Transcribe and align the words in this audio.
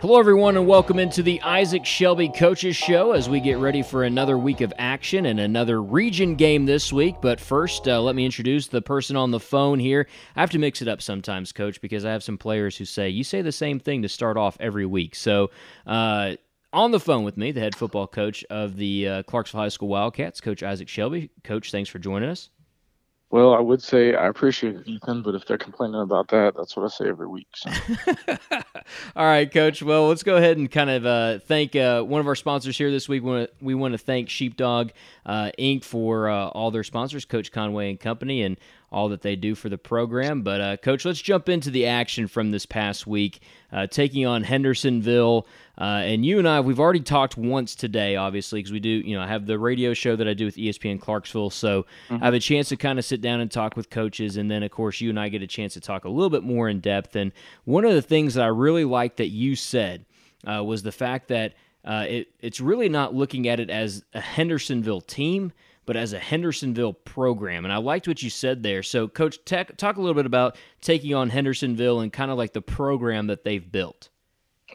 Hello, 0.00 0.18
everyone, 0.18 0.56
and 0.56 0.66
welcome 0.66 0.98
into 0.98 1.22
the 1.22 1.42
Isaac 1.42 1.84
Shelby 1.84 2.30
Coaches 2.30 2.74
Show 2.74 3.12
as 3.12 3.28
we 3.28 3.38
get 3.38 3.58
ready 3.58 3.82
for 3.82 4.02
another 4.02 4.38
week 4.38 4.62
of 4.62 4.72
action 4.78 5.26
and 5.26 5.38
another 5.38 5.82
region 5.82 6.36
game 6.36 6.64
this 6.64 6.90
week. 6.90 7.16
But 7.20 7.38
first, 7.38 7.86
uh, 7.86 8.00
let 8.00 8.14
me 8.14 8.24
introduce 8.24 8.66
the 8.66 8.80
person 8.80 9.14
on 9.14 9.30
the 9.30 9.38
phone 9.38 9.78
here. 9.78 10.08
I 10.34 10.40
have 10.40 10.52
to 10.52 10.58
mix 10.58 10.80
it 10.80 10.88
up 10.88 11.02
sometimes, 11.02 11.52
Coach, 11.52 11.82
because 11.82 12.06
I 12.06 12.12
have 12.12 12.22
some 12.22 12.38
players 12.38 12.78
who 12.78 12.86
say, 12.86 13.10
You 13.10 13.22
say 13.22 13.42
the 13.42 13.52
same 13.52 13.78
thing 13.78 14.00
to 14.00 14.08
start 14.08 14.38
off 14.38 14.56
every 14.58 14.86
week. 14.86 15.14
So, 15.14 15.50
uh, 15.86 16.36
on 16.72 16.92
the 16.92 17.00
phone 17.00 17.22
with 17.22 17.36
me, 17.36 17.52
the 17.52 17.60
head 17.60 17.76
football 17.76 18.06
coach 18.06 18.42
of 18.48 18.76
the 18.76 19.06
uh, 19.06 19.22
Clarksville 19.24 19.60
High 19.60 19.68
School 19.68 19.88
Wildcats, 19.88 20.40
Coach 20.40 20.62
Isaac 20.62 20.88
Shelby. 20.88 21.28
Coach, 21.44 21.72
thanks 21.72 21.90
for 21.90 21.98
joining 21.98 22.30
us. 22.30 22.48
Well, 23.30 23.54
I 23.54 23.60
would 23.60 23.80
say 23.80 24.14
I 24.16 24.26
appreciate 24.26 24.74
it, 24.74 24.88
Ethan, 24.88 25.22
but 25.22 25.36
if 25.36 25.44
they're 25.46 25.56
complaining 25.56 26.00
about 26.00 26.28
that, 26.28 26.56
that's 26.56 26.76
what 26.76 26.84
I 26.84 26.88
say 26.88 27.08
every 27.08 27.28
week. 27.28 27.46
So. 27.54 27.70
all 29.16 29.24
right, 29.24 29.50
Coach. 29.50 29.84
Well, 29.84 30.08
let's 30.08 30.24
go 30.24 30.36
ahead 30.36 30.56
and 30.56 30.68
kind 30.68 30.90
of 30.90 31.06
uh, 31.06 31.38
thank 31.38 31.76
uh, 31.76 32.02
one 32.02 32.20
of 32.20 32.26
our 32.26 32.34
sponsors 32.34 32.76
here 32.76 32.90
this 32.90 33.08
week. 33.08 33.22
We 33.60 33.74
want 33.74 33.92
to, 33.92 33.98
thank 33.98 34.30
Sheepdog 34.30 34.90
uh, 35.24 35.52
Inc. 35.60 35.84
for 35.84 36.28
uh, 36.28 36.48
all 36.48 36.72
their 36.72 36.82
sponsors, 36.82 37.24
Coach 37.24 37.52
Conway 37.52 37.90
and 37.90 38.00
Company, 38.00 38.42
and 38.42 38.56
all 38.92 39.08
that 39.08 39.22
they 39.22 39.36
do 39.36 39.54
for 39.54 39.68
the 39.68 39.78
program. 39.78 40.42
But, 40.42 40.60
uh, 40.60 40.76
Coach, 40.76 41.04
let's 41.04 41.20
jump 41.20 41.48
into 41.48 41.70
the 41.70 41.86
action 41.86 42.26
from 42.26 42.50
this 42.50 42.66
past 42.66 43.06
week, 43.06 43.40
uh, 43.72 43.86
taking 43.86 44.26
on 44.26 44.42
Hendersonville. 44.42 45.46
Uh, 45.78 46.02
and 46.04 46.26
you 46.26 46.38
and 46.38 46.48
I, 46.48 46.60
we've 46.60 46.80
already 46.80 47.00
talked 47.00 47.36
once 47.36 47.74
today, 47.74 48.16
obviously, 48.16 48.58
because 48.58 48.72
we 48.72 48.80
do, 48.80 48.88
you 48.88 49.16
know, 49.16 49.22
I 49.22 49.28
have 49.28 49.46
the 49.46 49.58
radio 49.58 49.94
show 49.94 50.16
that 50.16 50.26
I 50.26 50.34
do 50.34 50.44
with 50.44 50.56
ESPN 50.56 51.00
Clarksville. 51.00 51.50
So 51.50 51.86
mm-hmm. 52.08 52.22
I 52.22 52.26
have 52.26 52.34
a 52.34 52.40
chance 52.40 52.68
to 52.70 52.76
kind 52.76 52.98
of 52.98 53.04
sit 53.04 53.20
down 53.20 53.40
and 53.40 53.50
talk 53.50 53.76
with 53.76 53.90
coaches. 53.90 54.36
And 54.36 54.50
then, 54.50 54.62
of 54.62 54.72
course, 54.72 55.00
you 55.00 55.08
and 55.08 55.20
I 55.20 55.28
get 55.28 55.42
a 55.42 55.46
chance 55.46 55.74
to 55.74 55.80
talk 55.80 56.04
a 56.04 56.10
little 56.10 56.30
bit 56.30 56.42
more 56.42 56.68
in 56.68 56.80
depth. 56.80 57.14
And 57.14 57.32
one 57.64 57.84
of 57.84 57.92
the 57.92 58.02
things 58.02 58.34
that 58.34 58.44
I 58.44 58.48
really 58.48 58.84
liked 58.84 59.18
that 59.18 59.28
you 59.28 59.54
said 59.54 60.04
uh, 60.44 60.64
was 60.64 60.82
the 60.82 60.92
fact 60.92 61.28
that 61.28 61.54
uh, 61.84 62.06
it, 62.08 62.28
it's 62.40 62.60
really 62.60 62.88
not 62.88 63.14
looking 63.14 63.48
at 63.48 63.60
it 63.60 63.70
as 63.70 64.04
a 64.12 64.20
Hendersonville 64.20 65.00
team 65.00 65.52
but 65.86 65.96
as 65.96 66.12
a 66.12 66.18
Hendersonville 66.18 66.92
program. 66.92 67.64
And 67.64 67.72
I 67.72 67.78
liked 67.78 68.06
what 68.06 68.22
you 68.22 68.30
said 68.30 68.62
there. 68.62 68.82
So, 68.82 69.08
Coach, 69.08 69.38
tech, 69.44 69.76
talk 69.76 69.96
a 69.96 70.00
little 70.00 70.14
bit 70.14 70.26
about 70.26 70.56
taking 70.80 71.14
on 71.14 71.30
Hendersonville 71.30 72.00
and 72.00 72.12
kind 72.12 72.30
of 72.30 72.38
like 72.38 72.52
the 72.52 72.62
program 72.62 73.26
that 73.28 73.44
they've 73.44 73.70
built. 73.70 74.08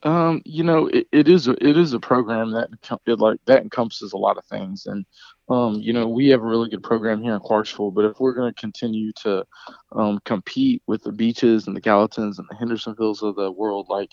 Um, 0.03 0.42
you 0.45 0.64
know, 0.64 0.88
it, 0.88 1.08
it 1.11 1.28
is 1.28 1.48
a, 1.48 1.52
it 1.66 1.78
is 1.78 1.94
a 1.94 2.00
program 2.00 2.52
that 2.52 2.70
it 3.06 3.20
like 3.20 3.39
that 3.45 3.61
encompasses 3.61 4.14
a 4.14 4.17
lot 4.17 4.38
of 4.38 4.44
things, 4.45 4.88
and 4.88 5.06
um, 5.48 5.76
you 5.76 5.94
know, 5.94 6.08
we 6.08 6.28
have 6.30 6.42
a 6.42 6.45
really 6.45 6.70
good 6.70 6.83
program 6.83 7.22
here 7.22 7.33
in 7.33 7.39
Clarksville. 7.39 7.92
But 7.92 8.06
if 8.06 8.20
we're 8.20 8.33
going 8.33 8.53
to 8.53 8.59
continue 8.59 9.14
to 9.23 9.45
um, 9.94 10.20
compete 10.26 10.83
with 10.86 11.03
the 11.03 11.11
Beeches 11.11 11.67
and 11.67 11.76
the 11.76 11.81
Gallatins 11.81 12.39
and 12.39 12.48
the 12.50 12.56
Hendersonvilles 12.56 13.22
of 13.22 13.36
the 13.36 13.52
world, 13.52 13.88
like 13.89 14.11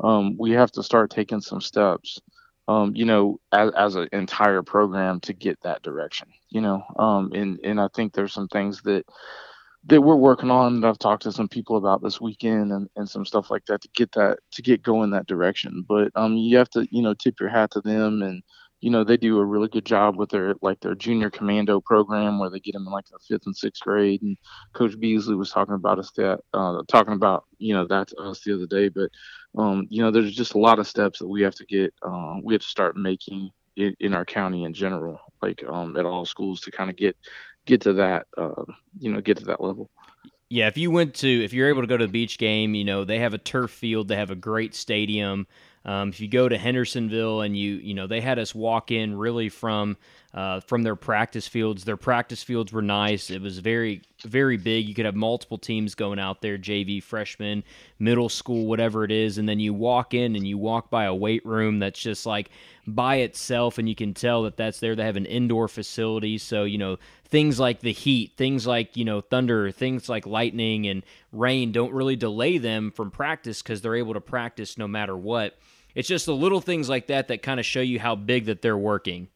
um, 0.00 0.36
we 0.38 0.52
have 0.52 0.70
to 0.72 0.82
start 0.82 1.10
taking 1.10 1.40
some 1.40 1.60
steps 1.60 2.20
um, 2.68 2.94
you 2.96 3.04
know, 3.04 3.40
as, 3.52 3.70
as 3.76 3.94
an 3.94 4.08
entire 4.12 4.62
program 4.62 5.20
to 5.20 5.32
get 5.32 5.60
that 5.62 5.82
direction, 5.82 6.28
you 6.50 6.60
know, 6.60 6.82
um, 6.98 7.32
and, 7.32 7.60
and 7.62 7.80
I 7.80 7.88
think 7.94 8.12
there's 8.12 8.32
some 8.32 8.48
things 8.48 8.82
that, 8.82 9.04
that 9.84 10.00
we're 10.02 10.16
working 10.16 10.50
on 10.50 10.80
that 10.80 10.88
I've 10.88 10.98
talked 10.98 11.22
to 11.24 11.32
some 11.32 11.48
people 11.48 11.76
about 11.76 12.02
this 12.02 12.20
weekend 12.20 12.72
and, 12.72 12.88
and 12.96 13.08
some 13.08 13.24
stuff 13.24 13.50
like 13.50 13.64
that 13.66 13.82
to 13.82 13.88
get 13.94 14.10
that, 14.12 14.38
to 14.52 14.62
get 14.62 14.82
going 14.82 15.10
that 15.10 15.28
direction. 15.28 15.84
But, 15.88 16.10
um, 16.16 16.36
you 16.36 16.56
have 16.56 16.70
to, 16.70 16.88
you 16.90 17.02
know, 17.02 17.14
tip 17.14 17.38
your 17.38 17.48
hat 17.48 17.70
to 17.72 17.80
them 17.80 18.22
and, 18.22 18.42
you 18.80 18.90
know, 18.90 19.04
they 19.04 19.16
do 19.16 19.38
a 19.38 19.44
really 19.44 19.68
good 19.68 19.86
job 19.86 20.16
with 20.16 20.30
their 20.30 20.54
like 20.60 20.80
their 20.80 20.94
junior 20.94 21.30
commando 21.30 21.80
program 21.80 22.38
where 22.38 22.50
they 22.50 22.60
get 22.60 22.72
them 22.72 22.86
in 22.86 22.92
like 22.92 23.06
the 23.06 23.18
fifth 23.26 23.46
and 23.46 23.56
sixth 23.56 23.82
grade. 23.82 24.22
And 24.22 24.36
Coach 24.74 24.98
Beasley 25.00 25.34
was 25.34 25.50
talking 25.50 25.74
about 25.74 25.98
us 25.98 26.10
that 26.16 26.40
uh, 26.52 26.82
talking 26.86 27.14
about 27.14 27.44
you 27.58 27.72
know 27.74 27.86
that 27.86 28.08
to 28.08 28.16
us 28.18 28.42
the 28.42 28.54
other 28.54 28.66
day. 28.66 28.88
But 28.88 29.10
um, 29.56 29.86
you 29.90 30.02
know, 30.02 30.10
there's 30.10 30.34
just 30.34 30.54
a 30.54 30.58
lot 30.58 30.78
of 30.78 30.86
steps 30.86 31.18
that 31.18 31.28
we 31.28 31.42
have 31.42 31.54
to 31.54 31.66
get. 31.66 31.94
Uh, 32.02 32.36
we 32.42 32.54
have 32.54 32.62
to 32.62 32.68
start 32.68 32.96
making 32.96 33.50
in, 33.76 33.96
in 34.00 34.14
our 34.14 34.24
county 34.24 34.64
in 34.64 34.74
general, 34.74 35.18
like 35.42 35.64
um, 35.66 35.96
at 35.96 36.04
all 36.04 36.24
schools, 36.24 36.60
to 36.62 36.70
kind 36.70 36.90
of 36.90 36.96
get 36.96 37.16
get 37.64 37.80
to 37.82 37.94
that 37.94 38.26
uh, 38.36 38.64
you 38.98 39.12
know 39.12 39.20
get 39.20 39.38
to 39.38 39.44
that 39.44 39.60
level. 39.60 39.90
Yeah, 40.48 40.68
if 40.68 40.78
you 40.78 40.90
went 40.90 41.14
to 41.16 41.44
if 41.44 41.52
you're 41.52 41.68
able 41.68 41.82
to 41.82 41.88
go 41.88 41.96
to 41.96 42.06
the 42.06 42.12
Beech 42.12 42.38
game, 42.38 42.74
you 42.74 42.84
know 42.84 43.04
they 43.04 43.18
have 43.18 43.34
a 43.34 43.38
turf 43.38 43.70
field, 43.70 44.08
they 44.08 44.16
have 44.16 44.30
a 44.30 44.36
great 44.36 44.74
stadium. 44.74 45.46
Um, 45.84 46.08
if 46.08 46.20
you 46.20 46.28
go 46.28 46.48
to 46.48 46.58
Hendersonville 46.58 47.40
and 47.42 47.56
you 47.56 47.74
you 47.76 47.94
know 47.94 48.06
they 48.06 48.20
had 48.20 48.38
us 48.38 48.54
walk 48.54 48.90
in 48.90 49.16
really 49.16 49.48
from 49.48 49.96
uh, 50.36 50.60
from 50.60 50.82
their 50.82 50.94
practice 50.94 51.48
fields. 51.48 51.84
Their 51.84 51.96
practice 51.96 52.42
fields 52.42 52.70
were 52.70 52.82
nice. 52.82 53.30
It 53.30 53.40
was 53.40 53.58
very 53.58 54.02
very 54.22 54.58
big. 54.58 54.86
You 54.86 54.94
could 54.94 55.06
have 55.06 55.14
multiple 55.14 55.56
teams 55.56 55.94
going 55.94 56.18
out 56.18 56.42
there, 56.42 56.58
JV, 56.58 57.02
freshman, 57.02 57.64
middle 57.98 58.28
school, 58.28 58.66
whatever 58.66 59.04
it 59.04 59.10
is, 59.10 59.38
and 59.38 59.48
then 59.48 59.60
you 59.60 59.72
walk 59.72 60.12
in 60.12 60.36
and 60.36 60.46
you 60.46 60.58
walk 60.58 60.90
by 60.90 61.04
a 61.04 61.14
weight 61.14 61.44
room 61.46 61.78
that's 61.78 62.00
just 62.00 62.26
like 62.26 62.50
by 62.86 63.16
itself, 63.16 63.78
and 63.78 63.88
you 63.88 63.94
can 63.94 64.12
tell 64.12 64.42
that 64.42 64.58
that's 64.58 64.78
there. 64.78 64.94
They 64.94 65.04
have 65.04 65.16
an 65.16 65.26
indoor 65.26 65.68
facility, 65.68 66.36
so 66.36 66.64
you 66.64 66.76
know 66.76 66.98
things 67.28 67.58
like 67.58 67.80
the 67.80 67.92
heat, 67.92 68.32
things 68.36 68.66
like 68.66 68.94
you 68.94 69.06
know 69.06 69.22
thunder, 69.22 69.70
things 69.70 70.06
like 70.06 70.26
lightning 70.26 70.86
and 70.86 71.02
rain 71.32 71.72
don't 71.72 71.94
really 71.94 72.16
delay 72.16 72.58
them 72.58 72.90
from 72.90 73.10
practice 73.10 73.62
because 73.62 73.80
they're 73.80 73.96
able 73.96 74.14
to 74.14 74.20
practice 74.20 74.76
no 74.76 74.86
matter 74.86 75.16
what. 75.16 75.56
It's 75.94 76.08
just 76.08 76.26
the 76.26 76.36
little 76.36 76.60
things 76.60 76.90
like 76.90 77.06
that 77.06 77.28
that 77.28 77.42
kind 77.42 77.58
of 77.58 77.64
show 77.64 77.80
you 77.80 77.98
how 77.98 78.16
big 78.16 78.46
that 78.46 78.60
they're 78.60 78.76
working. 78.76 79.28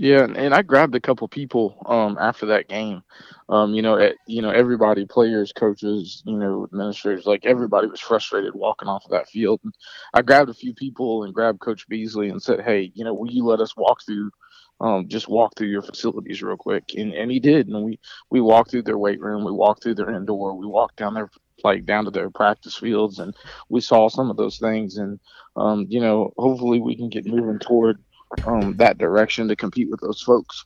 Yeah, 0.00 0.26
and 0.36 0.54
I 0.54 0.62
grabbed 0.62 0.96
a 0.96 1.00
couple 1.00 1.28
people 1.28 1.82
um, 1.86 2.18
after 2.20 2.46
that 2.48 2.68
game. 2.68 3.02
Um, 3.48 3.74
you 3.74 3.82
know, 3.82 3.98
at, 3.98 4.16
you 4.26 4.42
know, 4.42 4.50
everybody, 4.50 5.06
players, 5.06 5.52
coaches, 5.52 6.24
you 6.26 6.36
know, 6.38 6.64
administrators, 6.64 7.26
like 7.26 7.46
everybody 7.46 7.88
was 7.88 8.00
frustrated 8.00 8.56
walking 8.56 8.88
off 8.88 9.06
of 9.06 9.12
that 9.12 9.28
field. 9.30 9.60
And 9.64 9.74
I 10.14 10.22
grabbed 10.22 10.50
a 10.50 10.54
few 10.54 10.74
people 10.74 11.24
and 11.24 11.34
grabbed 11.34 11.60
Coach 11.60 11.88
Beasley 11.88 12.30
and 12.30 12.42
said, 12.42 12.62
"Hey, 12.62 12.92
you 12.96 13.04
know, 13.04 13.14
will 13.14 13.30
you 13.32 13.46
let 13.46 13.60
us 13.60 13.76
walk 13.78 14.00
through, 14.06 14.32
um, 14.82 15.08
just 15.08 15.28
walk 15.30 15.54
through 15.56 15.68
your 15.68 15.82
facilities 15.82 16.42
real 16.42 16.58
quick?" 16.58 16.84
And 16.98 17.14
and 17.14 17.30
he 17.32 17.40
did. 17.40 17.68
And 17.68 17.84
we 17.84 18.00
we 18.32 18.42
walked 18.42 18.72
through 18.72 18.84
their 18.84 18.98
weight 18.98 19.22
room, 19.22 19.46
we 19.46 19.52
walked 19.52 19.84
through 19.84 19.96
their 19.96 20.10
indoor, 20.10 20.56
we 20.58 20.66
walked 20.66 20.98
down 20.98 21.14
their 21.14 21.30
like 21.64 21.86
down 21.86 22.06
to 22.06 22.12
their 22.12 22.30
practice 22.32 22.76
fields, 22.78 23.20
and 23.20 23.34
we 23.70 23.80
saw 23.80 24.10
some 24.10 24.30
of 24.30 24.38
those 24.38 24.58
things. 24.58 24.98
And 24.98 25.20
um, 25.56 25.86
you 25.90 26.00
know, 26.02 26.34
hopefully 26.38 26.80
we 26.80 26.96
can 26.98 27.10
get 27.10 27.28
moving 27.28 27.60
toward 27.60 28.02
um, 28.44 28.76
that 28.76 28.98
direction 28.98 29.48
to 29.48 29.56
compete 29.56 29.90
with 29.90 30.00
those 30.00 30.22
folks. 30.22 30.64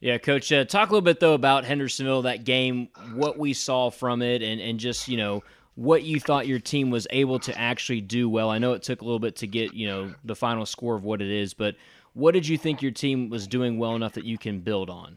Yeah, 0.00 0.18
Coach. 0.18 0.52
Uh, 0.52 0.64
talk 0.64 0.90
a 0.90 0.92
little 0.92 1.04
bit 1.04 1.18
though 1.20 1.34
about 1.34 1.64
Hendersonville, 1.64 2.22
that 2.22 2.44
game, 2.44 2.88
what 3.14 3.38
we 3.38 3.52
saw 3.52 3.90
from 3.90 4.22
it, 4.22 4.42
and 4.42 4.60
and 4.60 4.78
just 4.78 5.08
you 5.08 5.16
know 5.16 5.42
what 5.74 6.02
you 6.02 6.20
thought 6.20 6.46
your 6.46 6.58
team 6.58 6.90
was 6.90 7.06
able 7.10 7.38
to 7.40 7.56
actually 7.58 8.00
do 8.00 8.28
well. 8.28 8.50
I 8.50 8.58
know 8.58 8.72
it 8.72 8.82
took 8.82 9.00
a 9.00 9.04
little 9.04 9.18
bit 9.18 9.36
to 9.36 9.46
get 9.46 9.74
you 9.74 9.86
know 9.88 10.14
the 10.24 10.36
final 10.36 10.66
score 10.66 10.94
of 10.94 11.04
what 11.04 11.20
it 11.20 11.30
is, 11.30 11.52
but 11.52 11.74
what 12.14 12.32
did 12.32 12.46
you 12.46 12.56
think 12.56 12.80
your 12.80 12.92
team 12.92 13.28
was 13.28 13.46
doing 13.46 13.78
well 13.78 13.94
enough 13.94 14.12
that 14.14 14.24
you 14.24 14.38
can 14.38 14.60
build 14.60 14.88
on? 14.88 15.16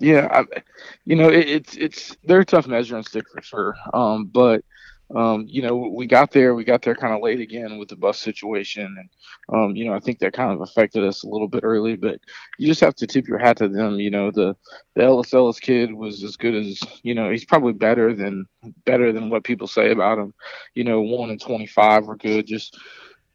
Yeah, 0.00 0.28
I, 0.30 0.60
you 1.04 1.16
know 1.16 1.28
it, 1.28 1.48
it's 1.48 1.76
it's 1.76 2.16
they're 2.24 2.40
a 2.40 2.44
tough 2.44 2.66
measuring 2.66 3.04
stick 3.04 3.24
for 3.30 3.42
sure, 3.42 3.76
um, 3.94 4.26
but 4.26 4.62
um, 5.14 5.46
you 5.48 5.62
know, 5.62 5.76
we 5.76 6.06
got 6.06 6.30
there, 6.30 6.54
we 6.54 6.64
got 6.64 6.82
there 6.82 6.94
kind 6.94 7.14
of 7.14 7.22
late 7.22 7.40
again 7.40 7.78
with 7.78 7.88
the 7.88 7.96
bus 7.96 8.18
situation. 8.18 8.96
And, 8.98 9.08
um, 9.54 9.76
you 9.76 9.84
know, 9.84 9.94
I 9.94 10.00
think 10.00 10.18
that 10.20 10.32
kind 10.32 10.52
of 10.52 10.60
affected 10.60 11.04
us 11.04 11.22
a 11.22 11.28
little 11.28 11.48
bit 11.48 11.64
early, 11.64 11.96
but 11.96 12.18
you 12.58 12.66
just 12.66 12.80
have 12.80 12.94
to 12.96 13.06
tip 13.06 13.28
your 13.28 13.38
hat 13.38 13.58
to 13.58 13.68
them. 13.68 14.00
You 14.00 14.10
know, 14.10 14.30
the, 14.30 14.56
the 14.94 15.04
Ellis 15.04 15.34
Ellis 15.34 15.60
kid 15.60 15.92
was 15.92 16.22
as 16.24 16.36
good 16.36 16.54
as, 16.54 16.80
you 17.02 17.14
know, 17.14 17.30
he's 17.30 17.44
probably 17.44 17.72
better 17.74 18.14
than, 18.14 18.46
better 18.86 19.12
than 19.12 19.28
what 19.28 19.44
people 19.44 19.66
say 19.66 19.90
about 19.90 20.18
him. 20.18 20.32
You 20.74 20.84
know, 20.84 21.02
one 21.02 21.30
and 21.30 21.40
25 21.40 22.06
were 22.06 22.16
good. 22.16 22.46
Just 22.46 22.78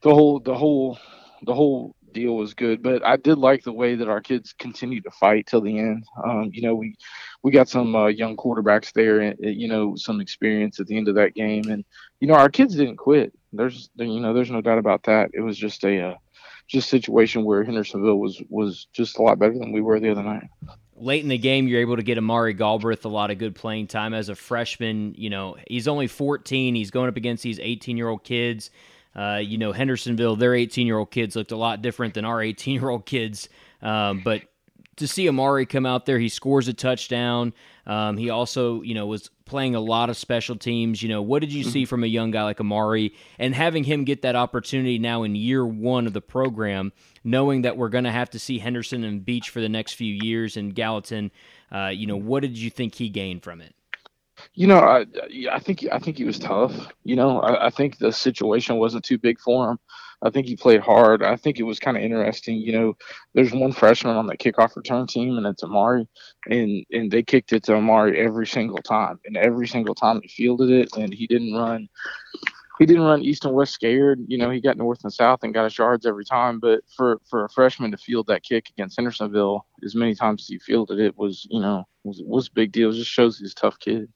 the 0.02 0.14
whole, 0.14 0.40
the 0.40 0.56
whole, 0.56 0.98
the 1.44 1.54
whole 1.54 1.96
deal 2.18 2.36
was 2.36 2.54
good. 2.54 2.82
But 2.82 3.06
I 3.06 3.16
did 3.18 3.38
like 3.38 3.64
the 3.64 3.72
way 3.72 3.96
that 3.96 4.10
our 4.10 4.22
kids 4.22 4.54
continued 4.58 5.04
to 5.04 5.12
fight 5.12 5.46
till 5.46 5.62
the 5.62 5.78
end. 5.78 6.04
Um, 6.26 6.50
you 6.52 6.62
know, 6.62 6.76
we 6.76 6.96
we 7.44 7.52
got 7.52 7.70
some 7.70 7.96
uh, 7.96 8.08
young 8.08 8.36
quarterbacks 8.36 8.92
there, 8.92 9.20
and 9.20 9.38
you 9.40 9.68
know, 9.68 9.96
some 9.96 10.20
experience 10.20 10.80
at 10.80 10.88
the 10.88 10.98
end 10.98 11.08
of 11.08 11.16
that 11.16 11.36
game, 11.36 11.70
and 11.70 11.86
you 12.20 12.28
know, 12.28 12.34
our 12.34 12.50
kids 12.50 12.76
didn't 12.76 12.98
quit. 12.98 13.34
There's 13.54 13.90
you 13.96 14.20
know, 14.20 14.34
there's 14.34 14.52
no 14.52 14.62
doubt 14.62 14.80
about 14.80 15.04
that. 15.04 15.30
It 15.34 15.42
was 15.42 15.58
just 15.58 15.84
a 15.84 16.10
uh, 16.10 16.16
just 16.68 16.90
situation 16.90 17.44
where 17.44 17.64
Hendersonville 17.64 18.20
was 18.20 18.42
was 18.50 18.88
just 18.94 19.20
a 19.20 19.22
lot 19.22 19.40
better 19.40 19.58
than 19.58 19.72
we 19.72 19.82
were 19.82 20.00
the 20.00 20.12
other 20.12 20.24
night. 20.24 20.50
Late 21.00 21.22
in 21.22 21.30
the 21.30 21.38
game, 21.38 21.68
you're 21.68 21.82
able 21.82 21.98
to 21.98 22.04
get 22.04 22.18
Amari 22.18 22.54
Galbraith 22.54 23.06
a 23.06 23.10
lot 23.10 23.30
of 23.30 23.38
good 23.38 23.54
playing 23.54 23.86
time 23.86 24.16
as 24.16 24.30
a 24.30 24.36
freshman. 24.36 25.14
You 25.16 25.30
know, 25.30 25.56
he's 25.70 25.88
only 25.88 26.08
14. 26.08 26.74
He's 26.74 26.90
going 26.90 27.08
up 27.08 27.18
against 27.18 27.44
these 27.44 27.60
18 27.60 27.98
year 27.98 28.10
old 28.10 28.24
kids. 28.24 28.72
Uh, 29.18 29.42
you 29.44 29.58
know, 29.58 29.72
Hendersonville, 29.72 30.36
their 30.36 30.54
18 30.54 30.86
year 30.86 30.98
old 30.98 31.12
kids 31.12 31.36
looked 31.36 31.52
a 31.52 31.58
lot 31.58 31.82
different 31.82 32.14
than 32.14 32.24
our 32.24 32.42
18 32.42 32.76
year 32.76 32.90
old 32.90 33.06
kids. 33.06 33.50
Um, 33.82 34.22
but 34.24 34.44
to 34.98 35.08
see 35.08 35.28
Amari 35.30 35.66
come 35.66 35.86
out 35.86 36.06
there, 36.06 36.20
he 36.20 36.30
scores 36.30 36.68
a 36.68 36.74
touchdown. 36.74 37.54
Um, 37.86 38.18
he 38.18 38.30
also, 38.30 38.82
you 38.82 38.94
know, 38.94 39.06
was 39.08 39.30
playing 39.46 39.76
a 39.76 39.80
lot 39.80 40.10
of 40.10 40.18
special 40.18 40.56
teams. 40.56 41.02
You 41.02 41.10
know, 41.10 41.22
what 41.22 41.40
did 41.40 41.54
you 41.54 41.64
see 41.64 41.84
mm-hmm. 41.84 41.90
from 41.90 42.04
a 42.04 42.08
young 42.08 42.32
guy 42.32 42.44
like 42.44 42.60
Amari 42.60 43.14
and 43.40 43.56
having 43.56 43.84
him 43.84 44.04
get 44.04 44.24
that 44.24 44.36
opportunity 44.36 45.00
now 45.00 45.24
in 45.24 45.36
year 45.36 45.66
one 45.66 46.06
of 46.06 46.14
the 46.14 46.22
program, 46.22 46.92
knowing 47.24 47.62
that 47.62 47.78
we're 47.78 47.90
going 47.90 48.04
to 48.04 48.12
have 48.12 48.30
to 48.32 48.40
see 48.40 48.60
Henderson 48.60 49.04
and 49.04 49.24
Beech 49.24 49.50
for 49.50 49.62
the 49.62 49.70
next 49.70 49.94
few 49.94 50.14
years 50.14 50.58
and 50.58 50.76
Gallatin? 50.76 51.32
Uh, 51.72 51.88
you 51.88 52.08
know, 52.08 52.18
what 52.18 52.42
did 52.42 52.58
you 52.58 52.70
think 52.70 52.96
he 52.96 53.10
gained 53.10 53.44
from 53.44 53.62
it? 53.62 53.74
You 54.54 54.68
know, 54.68 54.80
I 54.80 55.06
I 55.52 55.60
think 55.60 55.86
I 55.92 56.00
think 56.00 56.18
he 56.18 56.26
was 56.26 56.40
tough. 56.40 56.74
You 57.04 57.16
know, 57.16 57.40
I, 57.40 57.68
I 57.68 57.70
think 57.70 57.98
the 57.98 58.12
situation 58.12 58.78
wasn't 58.78 59.06
too 59.06 59.18
big 59.18 59.40
for 59.40 59.72
him. 59.72 59.80
I 60.24 60.32
think 60.32 60.48
he 60.48 60.56
played 60.56 60.82
hard. 60.82 61.22
I 61.22 61.36
think 61.36 61.60
it 61.60 61.64
was 61.64 61.80
kind 61.80 61.96
of 61.96 62.02
interesting. 62.04 62.58
You 62.58 62.72
know, 62.72 62.98
there's 63.34 63.54
one 63.54 63.72
freshman 63.72 64.16
on 64.16 64.26
the 64.26 64.38
kickoff 64.38 64.76
return 64.76 65.06
team, 65.06 65.38
and 65.38 65.46
it's 65.46 65.64
Amari, 65.64 66.08
and 66.50 66.86
and 66.92 67.12
they 67.12 67.24
kicked 67.24 67.54
it 67.54 67.64
to 67.64 67.76
Amari 67.76 68.20
every 68.20 68.48
single 68.48 68.80
time, 68.80 69.20
and 69.26 69.38
every 69.38 69.68
single 69.68 69.94
time 69.96 70.22
he 70.22 70.28
fielded 70.30 70.72
it, 70.72 70.90
and 70.98 71.14
he 71.14 71.28
didn't 71.28 71.54
run. 71.54 71.88
He 72.80 72.86
didn't 72.86 73.04
run 73.04 73.24
east 73.24 73.44
and 73.46 73.56
west 73.56 73.74
scared. 73.74 74.20
You 74.28 74.38
know, 74.38 74.52
he 74.52 74.62
got 74.62 74.78
north 74.78 75.04
and 75.04 75.12
south 75.12 75.40
and 75.42 75.54
got 75.54 75.64
his 75.64 75.78
yards 75.78 76.06
every 76.06 76.26
time. 76.26 76.60
But 76.60 76.82
for 76.96 77.20
for 77.30 77.46
a 77.46 77.50
freshman 77.50 77.92
to 77.92 77.98
field 77.98 78.28
that 78.28 78.44
kick 78.44 78.70
against 78.70 78.98
Hendersonville 78.98 79.66
as 79.84 79.96
many 79.96 80.14
times 80.16 80.44
as 80.44 80.48
he 80.48 80.60
fielded 80.60 81.00
it 81.00 81.18
was, 81.18 81.48
you 81.50 81.60
know, 81.60 81.86
was 82.04 82.22
was 82.26 82.48
a 82.48 82.54
big 82.54 82.72
deal. 82.72 82.90
It 82.90 82.94
just 82.94 83.12
shows 83.12 83.38
he's 83.38 83.52
a 83.52 83.56
tough 83.56 83.80
kid. 83.80 84.10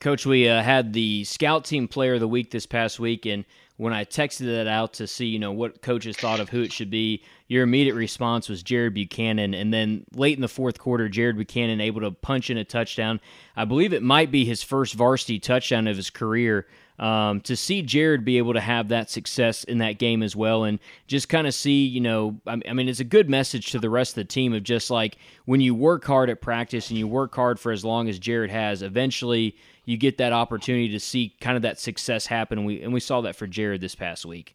Coach, 0.00 0.24
we 0.24 0.48
uh, 0.48 0.62
had 0.62 0.94
the 0.94 1.24
scout 1.24 1.66
team 1.66 1.86
player 1.86 2.14
of 2.14 2.20
the 2.20 2.28
week 2.28 2.50
this 2.50 2.64
past 2.64 2.98
week, 2.98 3.26
and 3.26 3.44
when 3.76 3.92
I 3.92 4.04
texted 4.04 4.46
that 4.46 4.66
out 4.66 4.92
to 4.94 5.06
see, 5.06 5.24
you 5.24 5.38
know, 5.38 5.52
what 5.52 5.80
coaches 5.80 6.16
thought 6.16 6.38
of 6.38 6.50
who 6.50 6.60
it 6.60 6.70
should 6.70 6.90
be, 6.90 7.22
your 7.48 7.62
immediate 7.62 7.94
response 7.94 8.48
was 8.48 8.62
Jared 8.62 8.92
Buchanan. 8.92 9.54
And 9.54 9.72
then 9.72 10.04
late 10.14 10.36
in 10.36 10.42
the 10.42 10.48
fourth 10.48 10.78
quarter, 10.78 11.08
Jared 11.08 11.36
Buchanan 11.36 11.80
able 11.80 12.02
to 12.02 12.10
punch 12.10 12.50
in 12.50 12.58
a 12.58 12.64
touchdown. 12.64 13.20
I 13.56 13.64
believe 13.64 13.94
it 13.94 14.02
might 14.02 14.30
be 14.30 14.44
his 14.44 14.62
first 14.62 14.92
varsity 14.92 15.38
touchdown 15.38 15.86
of 15.86 15.96
his 15.96 16.10
career. 16.10 16.66
Um, 17.00 17.40
to 17.42 17.56
see 17.56 17.80
Jared 17.80 18.26
be 18.26 18.36
able 18.36 18.52
to 18.52 18.60
have 18.60 18.88
that 18.88 19.08
success 19.08 19.64
in 19.64 19.78
that 19.78 19.98
game 19.98 20.22
as 20.22 20.36
well, 20.36 20.64
and 20.64 20.78
just 21.06 21.30
kind 21.30 21.46
of 21.46 21.54
see, 21.54 21.86
you 21.86 22.00
know, 22.00 22.38
I 22.46 22.74
mean, 22.74 22.90
it's 22.90 23.00
a 23.00 23.04
good 23.04 23.30
message 23.30 23.72
to 23.72 23.78
the 23.78 23.88
rest 23.88 24.12
of 24.12 24.16
the 24.16 24.24
team 24.24 24.52
of 24.52 24.64
just 24.64 24.90
like 24.90 25.16
when 25.46 25.62
you 25.62 25.74
work 25.74 26.04
hard 26.04 26.28
at 26.28 26.42
practice 26.42 26.90
and 26.90 26.98
you 26.98 27.08
work 27.08 27.34
hard 27.34 27.58
for 27.58 27.72
as 27.72 27.86
long 27.86 28.10
as 28.10 28.18
Jared 28.18 28.50
has, 28.50 28.82
eventually 28.82 29.56
you 29.86 29.96
get 29.96 30.18
that 30.18 30.34
opportunity 30.34 30.90
to 30.90 31.00
see 31.00 31.34
kind 31.40 31.56
of 31.56 31.62
that 31.62 31.80
success 31.80 32.26
happen. 32.26 32.58
And 32.58 32.66
we 32.66 32.82
and 32.82 32.92
we 32.92 33.00
saw 33.00 33.22
that 33.22 33.34
for 33.34 33.46
Jared 33.46 33.80
this 33.80 33.94
past 33.94 34.26
week. 34.26 34.54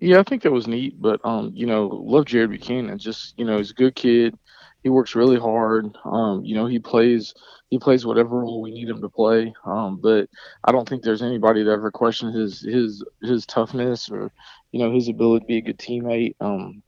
Yeah, 0.00 0.18
I 0.18 0.22
think 0.22 0.42
that 0.42 0.50
was 0.50 0.66
neat. 0.66 1.00
But 1.00 1.20
um, 1.24 1.52
you 1.54 1.66
know, 1.66 1.88
love 1.88 2.24
Jared 2.24 2.50
Buchanan. 2.50 2.96
Just 2.96 3.38
you 3.38 3.44
know, 3.44 3.58
he's 3.58 3.70
a 3.70 3.74
good 3.74 3.94
kid. 3.94 4.36
He 4.82 4.88
works 4.88 5.14
really 5.14 5.38
hard. 5.38 5.96
Um, 6.04 6.44
you 6.44 6.54
know, 6.54 6.66
he 6.66 6.78
plays 6.78 7.34
he 7.70 7.78
plays 7.78 8.04
whatever 8.04 8.40
role 8.40 8.60
we 8.60 8.70
need 8.70 8.88
him 8.88 9.00
to 9.00 9.08
play. 9.08 9.54
Um, 9.64 9.98
but 10.02 10.28
I 10.64 10.72
don't 10.72 10.88
think 10.88 11.02
there's 11.02 11.22
anybody 11.22 11.62
that 11.62 11.70
ever 11.70 11.90
questioned 11.90 12.34
his 12.34 12.60
his 12.60 13.04
his 13.22 13.46
toughness 13.46 14.10
or 14.10 14.30
you 14.72 14.80
know 14.80 14.92
his 14.92 15.08
ability 15.08 15.44
to 15.44 15.46
be 15.46 15.58
a 15.58 15.62
good 15.62 15.78
teammate. 15.78 16.34
Um, 16.40 16.82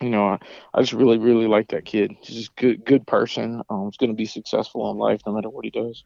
you 0.00 0.08
know, 0.08 0.28
I, 0.28 0.38
I 0.72 0.80
just 0.80 0.94
really 0.94 1.18
really 1.18 1.46
like 1.46 1.68
that 1.68 1.84
kid. 1.84 2.12
He's 2.20 2.36
just 2.36 2.56
good 2.56 2.84
good 2.84 3.06
person. 3.06 3.62
Um, 3.68 3.86
he's 3.86 3.98
going 3.98 4.10
to 4.10 4.16
be 4.16 4.26
successful 4.26 4.90
in 4.90 4.96
life 4.96 5.20
no 5.26 5.32
matter 5.32 5.50
what 5.50 5.64
he 5.64 5.70
does. 5.70 6.04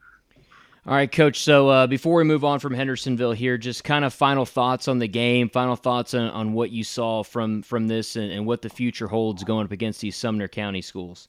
All 0.87 0.93
right, 0.93 1.11
Coach. 1.11 1.41
So 1.41 1.71
uh, 1.71 1.87
before 1.87 2.17
we 2.17 2.25
move 2.25 2.45
on 2.45 2.61
from 2.61 2.75
Hendersonville 2.75 3.33
here, 3.33 3.57
just 3.57 3.85
kind 3.85 4.05
of 4.05 4.13
final 4.13 4.45
thoughts 4.45 4.87
on 4.87 4.99
the 4.99 5.09
game, 5.09 5.49
final 5.49 5.77
thoughts 5.77 6.13
on, 6.13 6.29
on 6.29 6.53
what 6.53 6.71
you 6.71 6.85
saw 6.85 7.23
from 7.23 7.63
from 7.63 7.89
this, 7.89 8.17
and, 8.17 8.31
and, 8.31 8.45
what 8.47 8.61
the 8.61 8.69
future 8.69 9.07
holds 9.07 9.45
going 9.45 9.65
up 9.65 9.73
against 9.73 10.03
these 10.03 10.15
Sumner 10.15 10.47
County 10.47 10.83
schools. 10.83 11.29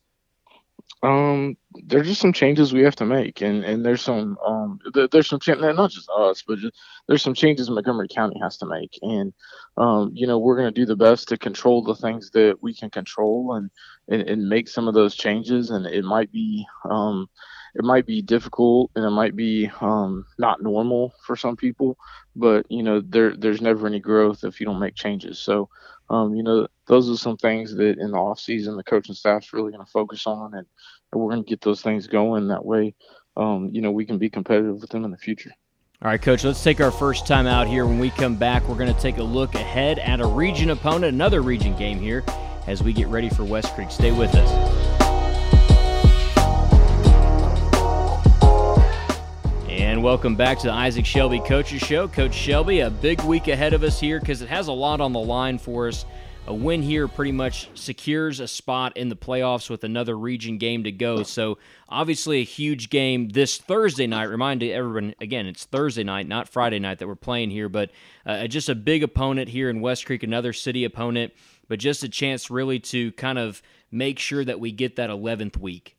Um, 1.04 1.58
there's 1.86 2.08
just 2.08 2.22
some 2.22 2.34
changes 2.34 2.74
we 2.74 2.82
have 2.84 2.96
to 2.98 3.06
make, 3.06 3.42
and 3.42 3.64
and 3.64 3.86
there's 3.86 4.02
some 4.02 4.38
um 4.46 4.80
there's 5.12 5.28
some 5.28 5.40
not 5.48 5.92
just 5.92 6.10
us, 6.10 6.44
but 6.48 6.58
just, 6.60 6.74
there's 7.08 7.22
some 7.22 7.36
changes 7.36 7.70
Montgomery 7.70 8.08
County 8.08 8.40
has 8.42 8.58
to 8.58 8.66
make, 8.66 8.98
and 9.02 9.34
um 9.78 10.12
you 10.14 10.26
know 10.26 10.40
we're 10.40 10.58
gonna 10.58 10.72
do 10.72 10.86
the 10.86 10.96
best 10.96 11.28
to 11.30 11.38
control 11.38 11.84
the 11.84 11.96
things 11.96 12.32
that 12.32 12.58
we 12.62 12.74
can 12.74 12.90
control 12.90 13.54
and 13.56 13.70
and, 14.08 14.24
and 14.28 14.50
make 14.50 14.68
some 14.68 14.88
of 14.88 14.96
those 14.96 15.16
changes, 15.16 15.70
and 15.70 15.86
it 15.86 16.04
might 16.04 16.32
be 16.32 16.66
um 16.90 17.28
it 17.76 17.84
might 17.84 18.06
be 18.06 18.22
difficult 18.22 18.92
and 18.96 19.06
it 19.06 19.10
might 19.12 19.36
be 19.36 19.70
um, 19.82 20.26
not 20.38 20.62
normal 20.62 21.14
for 21.26 21.36
some 21.36 21.56
people, 21.56 21.98
but 22.36 22.66
you 22.70 22.84
know 22.84 23.02
there 23.02 23.36
there's 23.38 23.62
never 23.62 23.88
any 23.88 24.00
growth 24.00 24.44
if 24.44 24.60
you 24.60 24.66
don't 24.66 24.80
make 24.80 24.96
changes. 24.96 25.40
So 25.40 25.70
um, 26.10 26.36
you 26.36 26.44
know 26.44 26.68
those 26.88 27.10
are 27.10 27.18
some 27.18 27.38
things 27.38 27.74
that 27.76 27.98
in 27.98 28.12
the 28.12 28.18
off 28.18 28.40
season 28.40 28.78
the 28.78 28.84
coaching 28.84 29.16
staff's 29.16 29.54
really 29.54 29.72
going 29.72 29.86
to 29.86 29.92
focus 29.92 30.28
on, 30.28 30.54
and, 30.54 30.66
and 31.12 31.22
we're 31.22 31.32
going 31.32 31.44
to 31.44 31.50
get 31.50 31.62
those 31.62 31.82
things 31.82 32.08
going. 32.08 32.48
That 32.48 32.66
way, 32.66 32.96
um, 33.38 33.70
you 33.72 33.82
know 33.82 33.92
we 33.92 34.06
can 34.06 34.18
be 34.18 34.30
competitive 34.30 34.82
with 34.82 34.90
them 34.90 35.06
in 35.06 35.12
the 35.12 35.18
future. 35.18 35.52
All 36.02 36.12
right, 36.12 36.22
Coach, 36.22 36.44
let's 36.44 36.64
take 36.64 36.82
our 36.82 36.92
first 36.92 37.26
time 37.26 37.48
out 37.48 37.68
here. 37.68 37.86
When 37.86 38.00
we 38.00 38.10
come 38.12 38.36
back, 38.36 38.68
we're 38.68 38.76
going 38.76 38.94
to 38.94 39.02
take 39.02 39.18
a 39.18 39.24
look 39.24 39.56
ahead 39.56 39.98
at 39.98 40.20
a 40.20 40.28
region 40.28 40.70
opponent, 40.70 41.14
another 41.14 41.42
region 41.42 41.76
game 41.78 42.00
here, 42.00 42.24
as 42.68 42.84
we 42.84 42.92
get 42.92 43.08
ready 43.08 43.30
for 43.30 43.46
West 43.46 43.74
Creek. 43.76 43.90
Stay 43.90 44.12
with 44.12 44.36
us. 44.36 44.75
Welcome 50.06 50.36
back 50.36 50.60
to 50.60 50.68
the 50.68 50.72
Isaac 50.72 51.04
Shelby 51.04 51.40
Coaches 51.40 51.82
Show. 51.82 52.08
Coach 52.08 52.36
Shelby, 52.36 52.82
a 52.82 52.92
big 52.92 53.24
week 53.24 53.48
ahead 53.48 53.74
of 53.74 53.82
us 53.82 54.00
here 54.00 54.20
because 54.20 54.44
it 54.44 54.50
has 54.50 54.68
a 54.68 54.72
lot 54.72 55.02
on 55.02 55.14
the 55.14 55.20
line 55.20 55.58
for 55.58 55.88
us. 55.88 56.06
A 56.46 56.54
win 56.54 56.84
here 56.84 57.08
pretty 57.08 57.32
much 57.32 57.72
secures 57.74 58.40
a 58.40 58.48
spot 58.48 58.96
in 58.98 59.10
the 59.10 59.16
playoffs 59.16 59.68
with 59.68 59.84
another 59.84 60.16
region 60.16 60.60
game 60.60 60.84
to 60.84 60.92
go. 60.92 61.24
So, 61.24 61.58
obviously, 61.90 62.42
a 62.42 62.44
huge 62.44 62.92
game 62.92 63.30
this 63.30 63.58
Thursday 63.58 64.06
night. 64.06 64.26
Remind 64.26 64.62
everyone, 64.62 65.16
again, 65.20 65.48
it's 65.48 65.66
Thursday 65.66 66.04
night, 66.04 66.28
not 66.28 66.50
Friday 66.50 66.78
night 66.78 67.00
that 67.00 67.08
we're 67.08 67.16
playing 67.16 67.50
here, 67.50 67.68
but 67.68 67.90
uh, 68.28 68.46
just 68.46 68.70
a 68.70 68.76
big 68.76 69.02
opponent 69.02 69.50
here 69.50 69.72
in 69.72 69.82
West 69.82 70.06
Creek, 70.06 70.22
another 70.22 70.54
city 70.54 70.86
opponent, 70.86 71.34
but 71.68 71.80
just 71.80 72.04
a 72.04 72.10
chance 72.10 72.52
really 72.52 72.78
to 72.78 73.12
kind 73.14 73.40
of 73.40 73.64
make 73.90 74.20
sure 74.20 74.46
that 74.46 74.60
we 74.60 74.72
get 74.72 74.98
that 74.98 75.10
11th 75.10 75.58
week. 75.58 75.95